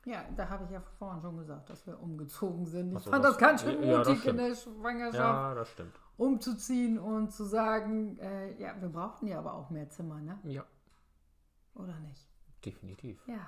[0.05, 2.95] Ja, da habe ich ja vorhin schon gesagt, dass wir umgezogen sind.
[2.95, 4.39] Ich so, fand das- das ganz schön ja, mutig in stimmt.
[4.39, 5.15] der Schwangerschaft.
[5.15, 5.99] Ja, das stimmt.
[6.15, 10.39] umzuziehen und zu sagen, äh, ja, wir brauchten ja aber auch mehr Zimmer, ne?
[10.43, 10.63] Ja,
[11.75, 12.28] Oder nicht?
[12.65, 13.25] Definitiv.
[13.27, 13.47] Ja.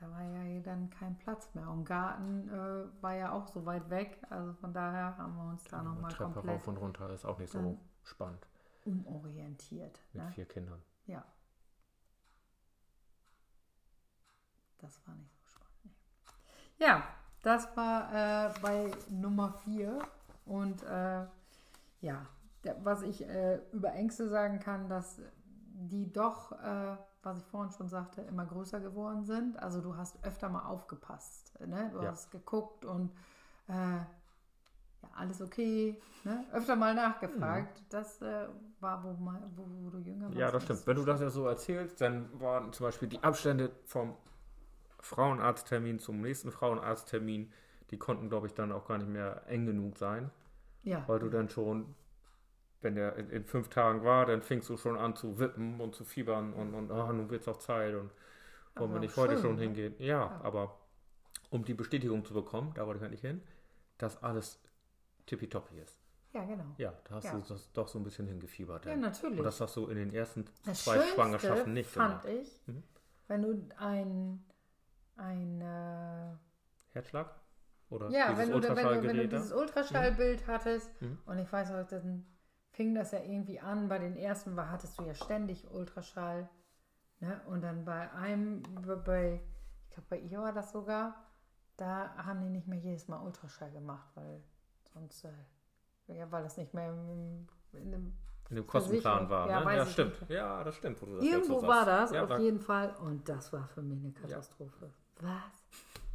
[0.00, 1.68] Da war ja dann kein Platz mehr.
[1.70, 4.20] Und Garten äh, war ja auch so weit weg.
[4.28, 7.24] Also von daher haben wir uns da Eine nochmal Treppe komplett rauf und runter ist
[7.24, 8.46] auch nicht so spannend
[8.84, 10.00] umorientiert.
[10.12, 10.30] mit Ne?
[10.32, 10.82] vier Kindern.
[11.06, 11.24] Ja.
[14.78, 15.74] Das war nicht so spannend.
[15.84, 16.84] Nee.
[16.84, 17.04] Ja,
[17.42, 18.12] das war
[18.48, 19.98] äh, bei Nummer 4.
[20.46, 21.26] Und äh,
[22.00, 22.26] ja,
[22.82, 25.20] was ich äh, über Ängste sagen kann, dass
[25.76, 29.58] die doch, äh, was ich vorhin schon sagte, immer größer geworden sind.
[29.62, 31.52] Also du hast öfter mal aufgepasst.
[31.66, 31.90] Ne?
[31.92, 32.10] Du Ja.
[32.10, 33.10] hast geguckt und
[33.68, 34.06] äh, ja,
[35.16, 36.00] alles okay.
[36.24, 36.44] Ne?
[36.52, 37.82] Öfter mal nachgefragt.
[37.90, 38.48] Das äh,
[38.80, 40.36] war, wo, mal, wo, wo du jünger warst.
[40.36, 40.86] Ja, das stimmt.
[40.86, 44.16] Wenn du das ja so erzählst, dann waren zum Beispiel die Abstände vom
[45.00, 47.52] Frauenarzttermin zum nächsten Frauenarzttermin,
[47.90, 50.30] die konnten, glaube ich, dann auch gar nicht mehr eng genug sein,
[50.82, 51.94] Ja, weil du dann schon,
[52.84, 55.94] wenn der in, in fünf Tagen war, dann fingst du schon an zu wippen und
[55.94, 58.10] zu fiebern und, und ah, nun wird es auch Zeit und
[58.76, 59.94] wollen wir Aber nicht heute schon hingehen.
[59.98, 60.78] Ja, aber
[61.50, 63.42] um die Bestätigung zu bekommen, da wollte ich eigentlich hin,
[63.98, 64.60] dass alles
[65.26, 65.98] tippitoppi ist.
[66.32, 66.64] ja, genau.
[66.78, 67.32] Ja, da hast Ja.
[67.38, 68.84] du das doch so ein bisschen hingefiebert.
[68.84, 69.00] Ja, dann.
[69.00, 69.38] natürlich.
[69.38, 72.38] Und das hast du in den ersten Das zwei Schönste Schwangerschaften nicht fand gemacht.
[72.42, 72.82] ich, Mhm.
[73.28, 74.44] wenn du ein,
[75.16, 76.36] ein äh,
[76.92, 77.34] Herzschlag?
[77.90, 81.18] Oder ja, dieses wenn du, wenn, du, wenn du dieses Ultraschallbild hattest Mhm.
[81.26, 82.26] und ich weiß auch, dann
[82.74, 86.48] fing das ja irgendwie an, bei den ersten war, hattest du ja ständig Ultraschall
[87.20, 87.40] ne?
[87.46, 88.62] und dann bei einem,
[89.04, 89.40] bei-
[89.88, 91.14] ich glaube bei ihr war das sogar,
[91.76, 94.42] da haben die nicht mehr jedes Mal Ultraschall gemacht, weil
[94.92, 98.12] sonst, äh, ja, weil das nicht mehr im, in dem
[98.50, 99.48] in dem Kostenplan war.
[99.48, 99.76] Ja, ne?
[99.76, 100.20] ja stimmt.
[100.20, 100.30] nicht.
[100.30, 102.94] Ja, das stimmt, wo du das Irgendwo so war das ja, auf da- jeden Fall
[102.96, 104.92] und das war für mich eine Katastrophe.
[105.20, 105.64] Was?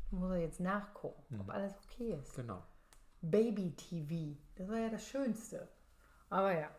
[0.06, 1.50] Ich muss er jetzt nachgucken, ob Mhm.
[1.52, 2.36] alles okay ist.
[2.36, 2.62] Genau.
[3.22, 5.68] Baby TV, das war ja das Schönste.
[6.30, 6.70] Aber ja,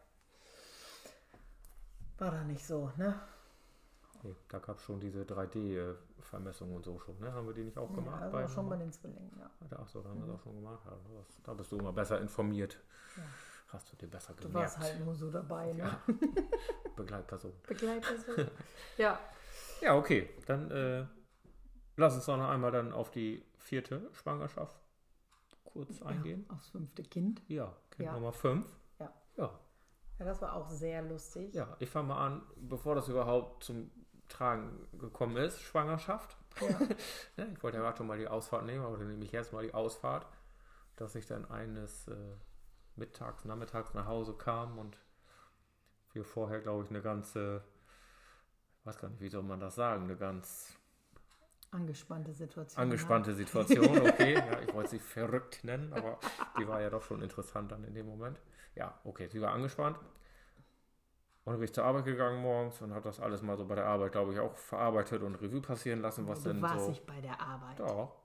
[2.18, 3.18] war da nicht so, ne?
[4.22, 7.18] Nee, da gab es schon diese 3D-Vermessungen und so schon.
[7.20, 7.32] Ne?
[7.32, 8.22] Haben wir die nicht auch Ja, gemacht?
[8.22, 9.50] das war schon bei den Zwillingen, ja.
[9.78, 10.80] Ach so, da haben wir das auch schon gemacht.
[10.84, 12.78] Ja, das, da bist du immer besser informiert.
[13.16, 13.22] Ja.
[13.68, 14.74] Hast du dir besser Du gemerkt.
[14.74, 15.78] warst halt nur so dabei, ne?
[15.84, 16.00] Ja.
[16.96, 17.52] Begleitperson.
[17.66, 18.50] Begleitperson.
[18.98, 19.18] ja.
[19.80, 20.28] Ja, okay.
[20.46, 21.06] Dann äh,
[21.96, 24.76] lass uns doch noch einmal dann auf die vierte Schwangerschaft
[25.64, 26.44] kurz eingehen.
[26.50, 27.40] Aufs fünfte Kind.
[27.48, 28.12] Ja, Kind Ja.
[28.12, 28.66] Nummer 5.
[29.36, 29.50] Ja.
[30.18, 30.24] Ja.
[30.26, 31.54] Das war auch sehr lustig.
[31.54, 33.90] Ja, ich fange mal an, bevor das überhaupt zum
[34.28, 36.36] Tragen gekommen ist, Schwangerschaft.
[36.60, 36.68] Ja.
[37.36, 39.52] Ja, ich wollte ja gerade schon mal die Ausfahrt nehmen, aber dann nehme ich jetzt
[39.52, 40.26] mal die Ausfahrt,
[40.96, 42.36] dass ich dann eines äh,
[42.96, 44.98] mittags, nachmittags nach Hause kam und
[46.12, 47.62] wir vorher, glaube ich, eine ganze,
[48.80, 50.76] ich weiß gar nicht, wie soll man das sagen, eine ganz
[51.72, 52.82] Angespannte Situation.
[52.82, 54.34] Angespannte Situation, okay.
[54.34, 56.18] ja, ich wollte sie verrückt nennen, aber
[56.58, 58.40] die war ja doch schon interessant dann in dem Moment.
[58.74, 59.96] Ja, okay, sie war angespannt.
[61.44, 63.76] Und dann bin ich zur Arbeit gegangen morgens und habe das alles mal so bei
[63.76, 66.90] der Arbeit, glaube ich, auch verarbeitet und Revue passieren lassen, was du denn warst so.
[66.90, 67.78] nicht bei der Arbeit.
[67.78, 68.20] Doch,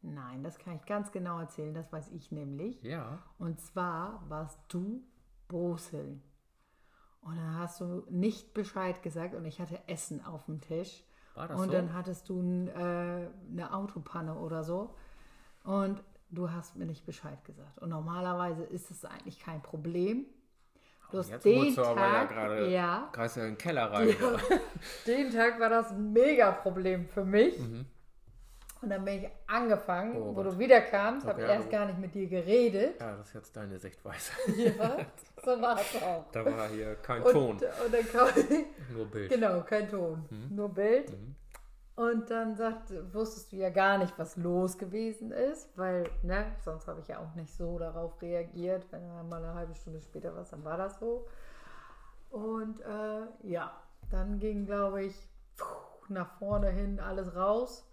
[0.00, 2.80] Nein, das kann ich ganz genau erzählen, das weiß ich nämlich.
[2.82, 3.18] ja.
[3.38, 5.02] Und zwar warst du
[5.48, 6.22] Boseln.
[7.20, 11.04] Und dann hast du nicht Bescheid gesagt und ich hatte Essen auf dem Tisch.
[11.38, 11.72] War das und so?
[11.72, 14.94] dann hattest du n, äh, eine Autopanne oder so.
[15.64, 17.78] Und du hast mir nicht Bescheid gesagt.
[17.78, 20.26] Und normalerweise ist es eigentlich kein Problem.
[21.10, 24.14] Du hast Jetzt den du aber ja Tag, gerade, ja, ja in den Keller rein.
[25.06, 27.58] den Tag war das ein Mega-Problem für mich.
[28.80, 30.16] Und dann bin ich angefangen.
[30.16, 33.00] Oh wo du wiederkamst, habe Okay, erst also- gar nicht mit dir geredet.
[33.00, 34.30] Ja, das ist jetzt deine Sichtweise.
[34.56, 34.96] Ja,
[35.44, 36.24] so war es auch.
[36.32, 38.28] Da war hier kein Und, Ton, und kam,
[38.94, 39.30] nur Bild.
[39.30, 40.54] genau, kein Ton, Mhm.
[40.54, 41.12] nur Bild.
[41.96, 46.86] Und dann sagt, wusstest du ja gar nicht, was los gewesen ist, weil, ne, sonst
[46.86, 48.86] habe ich ja auch nicht so darauf reagiert.
[48.92, 51.26] Wenn dann mal eine halbe Stunde später was, dann war das so.
[52.30, 53.72] Und äh, ja,
[54.10, 55.28] dann ging, glaube ich,
[56.08, 57.84] nach vorne hin alles raus.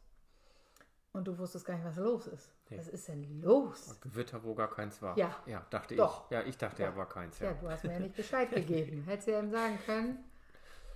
[1.15, 2.51] Und du wusstest gar nicht, was los ist.
[2.69, 2.77] Nee.
[2.77, 3.97] Was ist denn los?
[4.01, 5.17] Gewitter, wo gar keins war.
[5.17, 5.33] Ja.
[5.45, 6.25] Ja, dachte Doch.
[6.25, 6.31] ich.
[6.31, 7.39] Ja, ich dachte, ja, war keins.
[7.39, 7.53] Ja, Ja.
[7.53, 9.03] du hast mir ja nicht Bescheid gegeben.
[9.03, 10.25] Hättest ja ihm sagen können,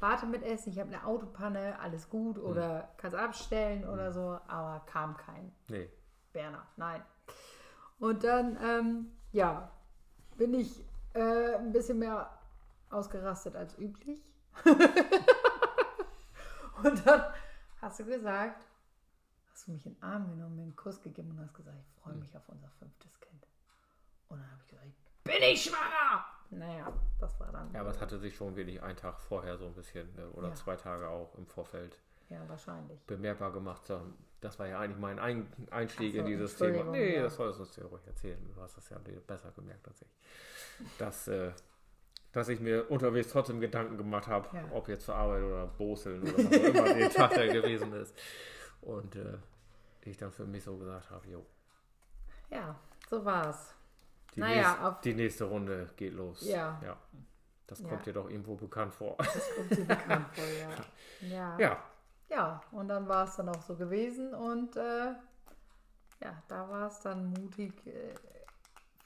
[0.01, 2.43] warte mit Essen, ich habe eine Autopanne, alles gut Hm.
[2.43, 5.89] oder kannst abstellen oder so, aber kam kein Nee.
[6.33, 7.01] Berner, nein.
[7.99, 9.71] Und dann, ähm, ja,
[10.35, 12.29] bin ich äh, ein bisschen mehr
[12.89, 14.21] ausgerastet als üblich.
[16.83, 17.23] Und dann
[17.81, 18.65] hast du gesagt,
[19.59, 22.01] hast du mich in den Arm genommen, mir einen Kuss gegeben und hast gesagt, ich
[22.01, 23.45] freue mich auf unser fünftes Kind.
[24.29, 24.87] Und dann habe ich gesagt,
[25.25, 26.25] bin ich schwanger?
[26.51, 27.71] Naja, das war dann.
[27.73, 30.47] Ja, aber es hatte sich schon wirklich einen Tag vorher so ein bisschen äh, oder
[30.49, 30.55] Ja.
[30.55, 31.99] zwei Tage auch im Vorfeld
[32.29, 32.99] Ja, wahrscheinlich.
[33.05, 33.81] bemerkbar gemacht.
[34.41, 36.85] Das war ja eigentlich mein ein Einstieg so, in dieses Thema.
[36.85, 37.23] Nee, ja.
[37.23, 38.39] das sollst du uns ja ruhig erzählen.
[38.55, 38.97] Du hast das ja
[39.27, 40.07] besser gemerkt als ich.
[40.97, 41.51] Dass, äh,
[42.31, 44.63] dass ich mir unterwegs trotzdem Gedanken gemacht habe, Ja.
[44.71, 48.15] ob jetzt zur Arbeit oder Boseln oder was auch immer den Tag da gewesen ist.
[48.81, 49.37] Und äh,
[50.01, 51.45] ich dann für mich so gesagt habe, jo,
[52.49, 52.75] Ja,
[53.09, 53.73] so war's.
[54.35, 56.41] die, Naja, nächste, auf- die nächste Runde geht los.
[56.47, 56.79] Ja.
[56.83, 56.97] ja.
[57.67, 57.89] Das Ja.
[57.89, 59.15] kommt dir doch irgendwo bekannt vor.
[59.17, 60.69] Das kommt dir bekannt vor, ja.
[61.29, 61.59] Ja.
[61.59, 61.83] ja,
[62.29, 65.13] Ja, und dann war es dann auch so gewesen und äh,
[66.21, 67.85] ja, da war es dann mutig.
[67.85, 68.15] Äh,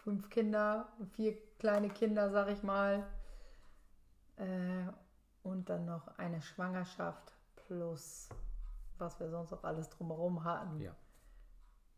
[0.03, 3.05] fünf Kinder, vier kleine Kinder, sag ich mal.
[4.38, 4.86] Äh,
[5.43, 7.34] und dann noch eine Schwangerschaft
[7.67, 8.30] plus
[8.99, 10.79] was wir sonst auch alles drumherum hatten.
[10.79, 10.95] Ja.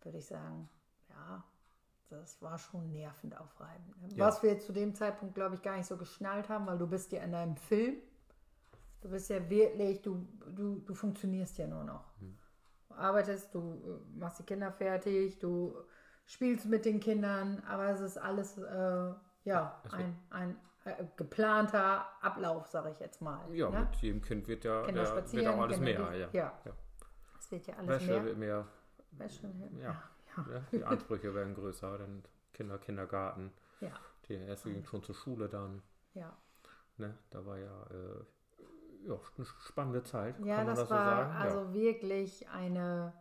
[0.02, 0.70] Würde ich sagen,
[1.10, 1.44] ja,
[2.10, 4.02] das war schon nervend aufreibend.
[4.02, 4.10] ne?
[4.16, 4.28] Ja.
[4.28, 7.12] Was wir zu dem Zeitpunkt, glaube ich, gar nicht so geschnallt haben, weil du bist
[7.12, 7.96] ja in einem Film.
[9.02, 12.06] Du bist ja wirklich, du, du, du funktionierst ja nur noch.
[12.90, 15.76] Du arbeitest, du äh, machst die Kinder fertig, du
[16.26, 22.06] spielst mit den Kindern, aber es ist alles äh, ja, Also- ein, ein äh, geplanter
[22.22, 23.52] Ablauf, sage ich jetzt mal.
[23.54, 23.82] ja ne?
[23.82, 24.96] mit jedem Kind wird ja der,
[25.32, 26.12] wird auch alles Kinder mehr.
[26.12, 26.30] dies- Ja.
[26.34, 26.54] ja.
[26.66, 26.72] Ja.
[27.40, 28.24] Es wird ja alles Wäsche mehr.
[28.26, 28.68] wird mehr,
[29.12, 29.48] Wäsche,
[29.80, 29.80] Ja.
[29.82, 30.04] ja.
[30.38, 30.46] Ja.
[30.54, 32.24] ja, die Ansprüche werden größer, dann
[32.54, 33.52] Kinder, Kindergarten.
[33.80, 33.92] Ja.
[34.28, 35.82] Die erste ging schon zur Schule dann.
[36.14, 36.36] ja.
[36.98, 37.18] Ne?
[37.30, 41.26] Da war ja, äh, ja eine spannende Zeit, Ja, kann man das, das, so war
[41.26, 41.36] sagen.
[41.38, 43.12] also wirklich eine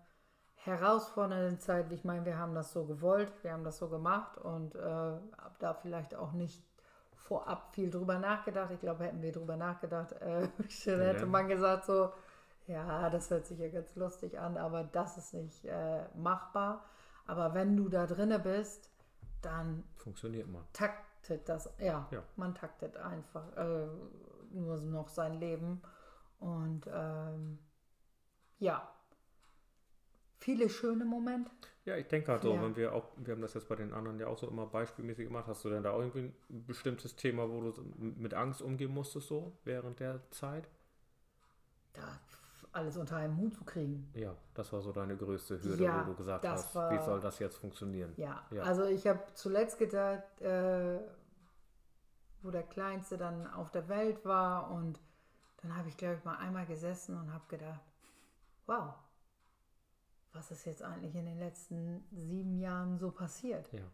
[0.54, 1.90] herausfordernde Zeit.
[1.92, 4.78] Ich meine, wir haben das so gewollt, wir haben das so gemacht und äh,
[5.58, 6.62] da vielleicht auch nicht
[7.16, 8.70] vorab viel drüber nachgedacht.
[8.70, 10.48] Ich glaube, hätten wir drüber nachgedacht, äh,
[10.86, 11.26] dann hätte Ja.
[11.26, 12.12] man gesagt so,
[12.66, 16.84] ja, das hört sich ja ganz lustig an, aber das ist nicht äh, machbar.
[17.26, 18.90] Aber wenn du da drinne bist,
[19.42, 20.62] dann funktioniert man.
[20.72, 22.22] taktet das, ja, Ja.
[22.36, 23.86] man taktet einfach äh,
[24.50, 25.82] nur noch sein Leben.
[26.38, 27.58] Und ähm,
[28.58, 28.86] ja,
[30.38, 31.50] viele schöne Momente.
[31.86, 32.62] Ja, ich denke halt so, Ja.
[32.62, 35.26] wenn wir auch, wir haben das jetzt bei den anderen ja auch so immer beispielmäßig
[35.26, 38.92] gemacht, hast du denn da auch irgendwie ein bestimmtes Thema, wo du mit Angst umgehen
[38.92, 40.68] musstest so während der Zeit?
[41.92, 42.02] Da
[42.74, 44.10] alles unter einen Hut zu kriegen.
[44.14, 47.20] Ja, das war so deine größte Hürde, Ja, wo du gesagt hast, war- wie soll
[47.20, 48.12] das jetzt funktionieren?
[48.16, 48.62] Ja, Ja.
[48.64, 50.98] also ich habe zuletzt gedacht, äh,
[52.42, 55.00] wo der Kleinste dann auf der Welt war und
[55.62, 57.80] dann habe ich, glaube ich, mal einmal gesessen und habe gedacht,
[58.66, 58.94] wow,
[60.32, 63.72] was ist jetzt eigentlich in den letzten sieben Jahren so passiert?
[63.72, 63.84] Ja.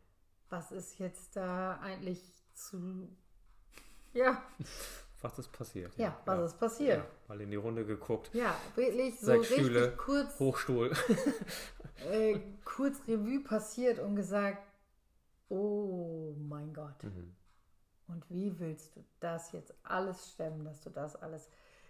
[0.48, 2.22] Was ist jetzt da eigentlich
[2.54, 3.08] zu...
[4.12, 4.42] Ja,
[5.22, 5.94] Was ist passiert?
[5.98, 6.98] ja, was ist passiert?
[6.98, 8.30] Ja, mal in die Runde geguckt.
[8.32, 10.92] Ja, wirklich so Sechs richtig Stühle, kurz Hochstuhl.
[12.10, 14.66] äh, kurz Revue passiert und gesagt,
[15.50, 17.04] oh mein Gott.
[17.04, 17.34] Mhm.
[18.08, 21.48] Und wie willst du das jetzt alles stemmen, dass du das alles...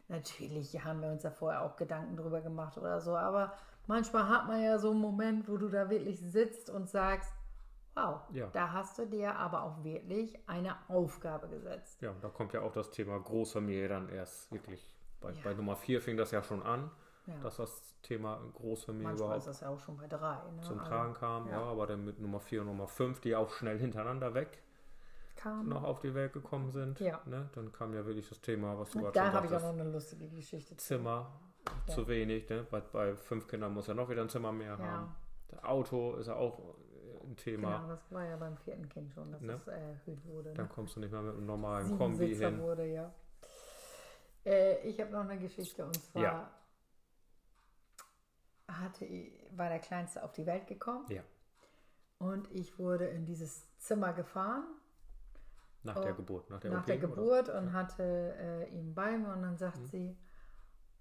[0.09, 3.57] Natürlich haben wir uns da vorher auch Gedanken drüber gemacht oder so, aber
[3.87, 7.33] manchmal hat man ja so einen Moment, wo du da wirklich sitzt und sagst,
[7.95, 8.47] wow, Ja.
[8.53, 12.01] da hast du dir aber auch wirklich eine Aufgabe gesetzt.
[12.03, 14.95] Ja, da kommt ja auch das Thema Großfamilie dann erst wirklich.
[15.21, 15.41] Bei, Ja.
[15.45, 16.91] bei Nummer 4 fing das ja schon an,
[17.27, 17.35] Ja.
[17.43, 20.37] dass das Thema Großfamilie Manchmal ist überhaupt das ja auch schon bei drei.
[20.53, 20.61] Ne?
[20.63, 21.49] zum Also Tragen kam.
[21.49, 21.61] ja.
[21.63, 24.63] Aber dann mit Nummer 4 und Nummer 5, die auch schnell hintereinander weg
[25.37, 25.69] kam.
[25.69, 26.99] noch auf die Welt gekommen sind.
[27.01, 27.21] Ja.
[27.27, 27.49] Ne?
[27.55, 29.85] Dann kam ja wirklich das Thema, was du gerade da habe ich auch noch eine
[29.91, 30.85] lustige Geschichte zu.
[30.87, 31.31] Zimmer
[31.87, 32.49] zu wenig.
[32.49, 32.67] Ne?
[32.71, 35.15] Bei, bei fünf Kindern muss er noch wieder ein Zimmer mehr haben.
[35.49, 36.75] Das Auto ist ja auch
[37.31, 37.77] ein Thema.
[37.79, 39.53] Genau, das war ja beim vierten Kind schon, dass Ne?
[39.53, 40.53] das äh, erhöht wurde.
[40.55, 40.73] Dann Ne?
[40.75, 42.61] kommst du nicht mehr mit einem normalen Kombi Siebensitzer hin.
[42.61, 43.15] wurde, ja.
[44.45, 46.51] Äh, ich habe noch eine Geschichte und zwar Ja.
[48.69, 49.07] hatte,
[49.53, 51.23] war der Kleinste auf die Welt gekommen Ja,
[52.19, 54.65] und ich wurde in dieses Zimmer gefahren
[55.83, 56.51] nach Oh, der Geburt.
[56.51, 57.07] Nach der, nach OP, der oder?
[57.09, 59.87] Geburt und hatte äh, ihn bei mir und dann sagt Mhm.
[59.87, 60.19] sie,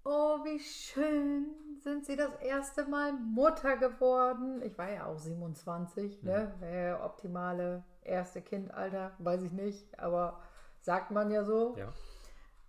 [0.04, 1.46] oh wie schön,
[1.82, 4.62] sind Sie das erste Mal Mutter geworden?
[4.62, 6.52] Ich war ja auch 27, ne?
[6.60, 6.66] Mhm.
[6.66, 10.40] Ja optimale erste Kindalter, weiß ich nicht, aber
[10.80, 11.76] sagt man ja so.
[11.76, 11.92] Ja,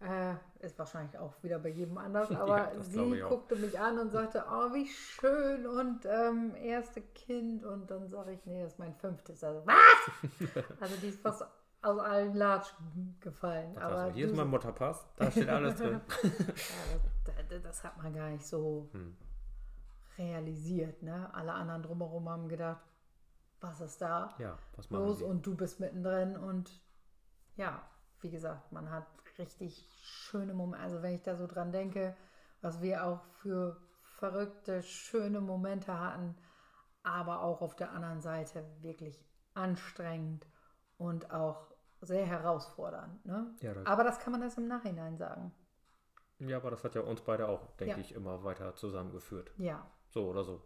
[0.02, 0.36] Äh,
[0.66, 4.12] ist wahrscheinlich auch wieder bei jedem anders, Ja, aber glaube sie guckte mich an und
[4.12, 8.80] sagte, oh, wie schön und ähm, erste Kind und dann sage ich, nee, das ist
[8.80, 9.44] mein fünftes.
[9.44, 9.76] Also, was?
[10.80, 11.46] also die ist fast
[11.82, 13.74] aus allen Latschen gefallen.
[13.76, 16.02] das aber heißt, hier ist mein Mutterpass, da steht alles drin.
[16.24, 19.18] ja, das, das, hat man gar nicht so Hm.
[20.18, 21.02] realisiert.
[21.02, 21.34] Ne?
[21.34, 22.82] Alle anderen drumherum haben gedacht,
[23.60, 25.24] was ist da Ja, was los sie?
[25.24, 26.82] und du bist mittendrin und
[27.56, 27.82] ja,
[28.22, 29.06] wie gesagt, man hat
[29.38, 30.84] richtig schöne Momente.
[30.84, 32.16] Also wenn ich da so dran denke,
[32.62, 36.36] was wir auch für verrückte, schöne Momente hatten,
[37.04, 39.24] aber auch auf der anderen Seite wirklich
[39.56, 40.46] anstrengend
[40.98, 41.71] und auch
[42.02, 43.26] sehr herausfordernd.
[43.26, 43.54] Ne?
[43.62, 45.52] Ja, das- aber das kann man erst im Nachhinein sagen.
[46.40, 48.00] Ja, aber das hat ja uns beide auch, denke Ja.
[48.00, 49.52] ich, immer weiter zusammengeführt.
[49.58, 50.62] Ja, So oder so.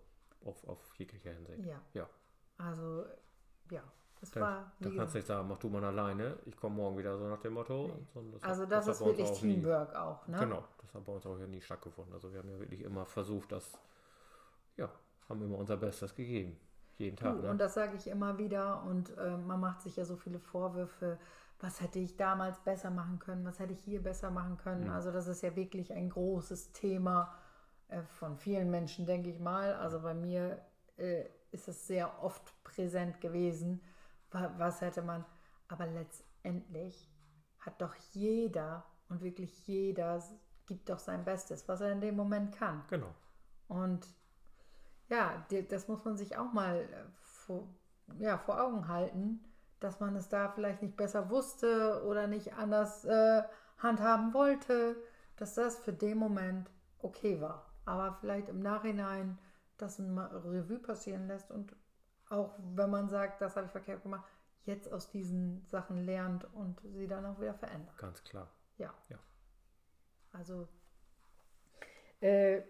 [0.46, 1.66] Auf, auf jeglicher Hinsicht.
[1.66, 1.82] ja.
[1.94, 2.10] Ja.
[2.58, 3.04] Also,
[3.70, 3.84] ja,
[4.22, 6.76] es Da, war, da wie kannst du nicht sagen, mach du mal alleine, ich komme
[6.76, 7.88] morgen wieder, so nach dem Motto.
[7.88, 8.06] Nee.
[8.14, 10.38] sondern also hat- das, hat ist wirklich auch nie- Teamwork auch, ne?
[10.40, 12.14] Genau, das hat bei uns auch ja nie stattgefunden.
[12.14, 13.78] Also wir haben ja wirklich immer versucht, das,
[14.78, 14.90] ja,
[15.28, 16.58] haben immer unser Bestes gegeben.
[16.98, 17.36] Jeden Tag.
[17.36, 17.50] Du, Ne?
[17.50, 21.20] und das sage ich immer wieder und äh, man macht sich ja so viele Vorwürfe,
[21.60, 24.86] was hätte ich damals besser machen können, was hätte ich hier besser machen können.
[24.86, 24.92] Mhm.
[24.92, 27.34] Also das ist ja wirklich ein großes Thema
[27.88, 29.74] äh, von vielen Menschen, denke ich mal.
[29.76, 30.60] Also bei mir
[30.98, 33.82] äh, ist es sehr oft präsent gewesen,
[34.32, 35.26] wa was hätte man,
[35.68, 37.10] aber letztendlich
[37.60, 40.22] hat doch jeder und wirklich jeder
[40.66, 42.84] gibt doch sein Bestes, was er in dem Moment kann.
[42.90, 43.14] Genau.
[43.68, 44.06] Und
[45.10, 47.68] ja, das muss man sich auch mal äh, vor,
[48.20, 49.44] ja, vor Augen halten,
[49.80, 53.44] dass man es da vielleicht nicht besser wusste oder nicht anders äh,
[53.78, 54.96] handhaben wollte,
[55.38, 57.72] dass das für den Moment okay war.
[57.86, 59.38] Aber vielleicht im Nachhinein
[59.78, 61.76] das ein Revue passieren lässt und
[62.30, 64.26] auch wenn man sagt, das habe ich verkehrt gemacht,
[64.64, 67.96] jetzt aus diesen Sachen lernt und sie dann auch wieder verändert.
[67.98, 68.50] Ganz klar.
[68.78, 68.94] Ja.
[69.10, 69.20] Ja.
[70.32, 70.68] Also,
[72.20, 72.62] äh,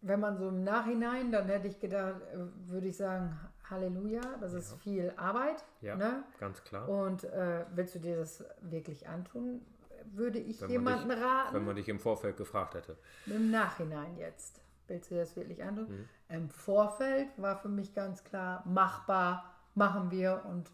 [0.00, 2.38] wenn man so im Nachhinein, dann hätte ich gedacht, äh,
[2.68, 3.38] würde ich sagen,
[3.68, 4.76] Halleluja, das ist Ja.
[4.78, 5.64] viel Arbeit.
[5.80, 6.22] Ja, Ne?
[6.40, 6.88] ganz klar.
[6.88, 9.60] Und äh, willst du dir das wirklich antun?
[10.04, 12.96] Würde ich Wenn jemanden raten, Wenn man dich im Vorfeld gefragt hätte.
[13.26, 15.88] im Nachhinein jetzt, willst du dir das wirklich antun?
[15.88, 16.08] Mhm.
[16.28, 20.70] Im Vorfeld war für mich ganz klar, machbar, machen wir und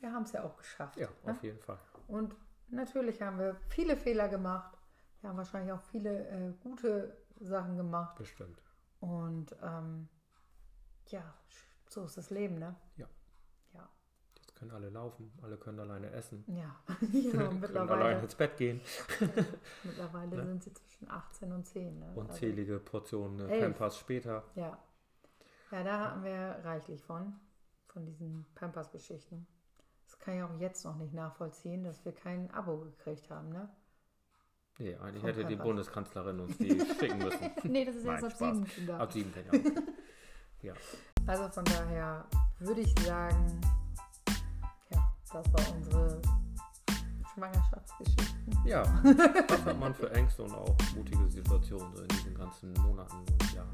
[0.00, 0.96] wir haben es ja auch geschafft.
[0.98, 1.32] Ja, ne?
[1.32, 1.78] auf jeden Fall.
[2.06, 2.36] Und
[2.68, 4.76] natürlich haben wir viele Fehler gemacht.
[5.22, 8.16] Wir haben wahrscheinlich auch viele äh, gute Sachen gemacht.
[8.16, 8.62] Bestimmt.
[9.00, 10.08] Und ähm,
[11.06, 11.22] ja,
[11.88, 12.74] so ist das Leben, ne?
[12.96, 13.06] Ja.
[13.74, 13.88] Ja.
[14.36, 16.44] Jetzt können alle laufen, alle können alleine essen.
[16.48, 16.74] Ja,
[17.12, 18.80] ja können alleine mittlerweile, ins Bett gehen.
[19.84, 20.44] mittlerweile Ne?
[20.46, 21.98] sind sie zwischen 18 und 10.
[21.98, 22.06] Ne?
[22.06, 23.64] Also, Unzählige Portionen äh, Elf.
[23.64, 24.44] Pampers später.
[24.54, 24.78] ja.
[25.70, 27.34] ja, da hatten wir reichlich von,
[27.86, 29.46] von diesen Pampers-Geschichten.
[30.06, 33.68] Das kann ich auch jetzt noch nicht nachvollziehen, dass wir kein Abo gekriegt haben, ne?
[34.78, 35.56] Nee, eigentlich hätte die.
[35.56, 36.68] Bundeskanzlerin uns die
[37.00, 37.50] schicken müssen.
[37.64, 39.00] nee, das ist Nein, erst ab sieben Kinder.
[39.00, 39.88] Ab sieben Jahren.
[40.60, 40.72] Ja,
[41.28, 42.24] Also von daher
[42.58, 43.60] würde ich sagen,
[44.90, 46.20] ja, das war unsere
[47.32, 48.58] Schwangerschaftsgeschichten.
[48.64, 48.82] ja.
[49.48, 53.52] Was hat man für Ängste und auch mutige Situationen so in diesen ganzen Monaten und
[53.54, 53.70] Jahren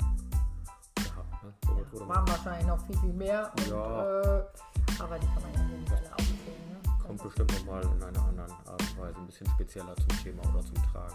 [0.95, 1.43] gehabt?
[1.43, 1.55] Ne?
[2.01, 3.51] Ja, waren wahrscheinlich noch viel, viel mehr.
[3.57, 4.21] Und, Ja.
[4.21, 4.45] äh,
[4.99, 6.39] aber die kann man ja nicht alle aufzählen.
[7.07, 10.61] Kommt bestimmt nochmal in einer anderen Art und Weise ein bisschen spezieller zum Thema oder
[10.65, 11.15] zum Tragen.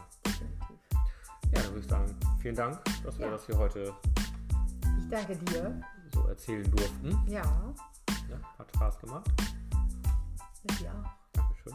[1.51, 3.31] Ja, dann würde ich sagen, vielen Dank, dass wir Ja.
[3.31, 3.93] das hier heute
[4.99, 5.81] Ich danke dir.
[6.13, 7.09] so erzählen durften.
[7.27, 7.41] Ja,
[8.29, 9.27] Ja, hat Spaß gemacht.
[10.63, 11.09] mit dir auch.
[11.33, 11.73] Dankeschön.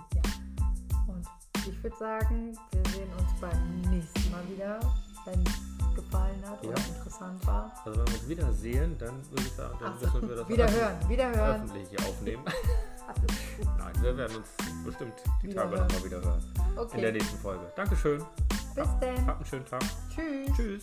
[1.09, 1.27] Und
[1.67, 4.79] ich würde sagen, wir sehen uns beim nächsten Mal wieder,
[5.25, 6.85] wenn es gefallen hat oder Ja.
[6.97, 7.73] interessant war.
[7.85, 10.49] Also wenn wir uns wiedersehen, dann würde ich sagen, dann Ach so, müssen wir das
[10.49, 11.62] wiederhören, wiederhören.
[11.62, 12.45] öffentlich hier aufnehmen.
[13.07, 13.68] Gut.
[13.78, 14.48] Nein, wir werden uns
[14.84, 15.86] bestimmt die Tage Wiederhören.
[15.88, 16.42] nochmal wieder hören.
[16.57, 17.72] In der Okay, nächsten Folge.
[17.76, 18.22] Dankeschön.
[18.74, 19.26] bis dann.
[19.26, 19.82] Habt einen schönen Tag.
[20.14, 20.57] Tschüss.
[20.57, 20.82] Tschüss.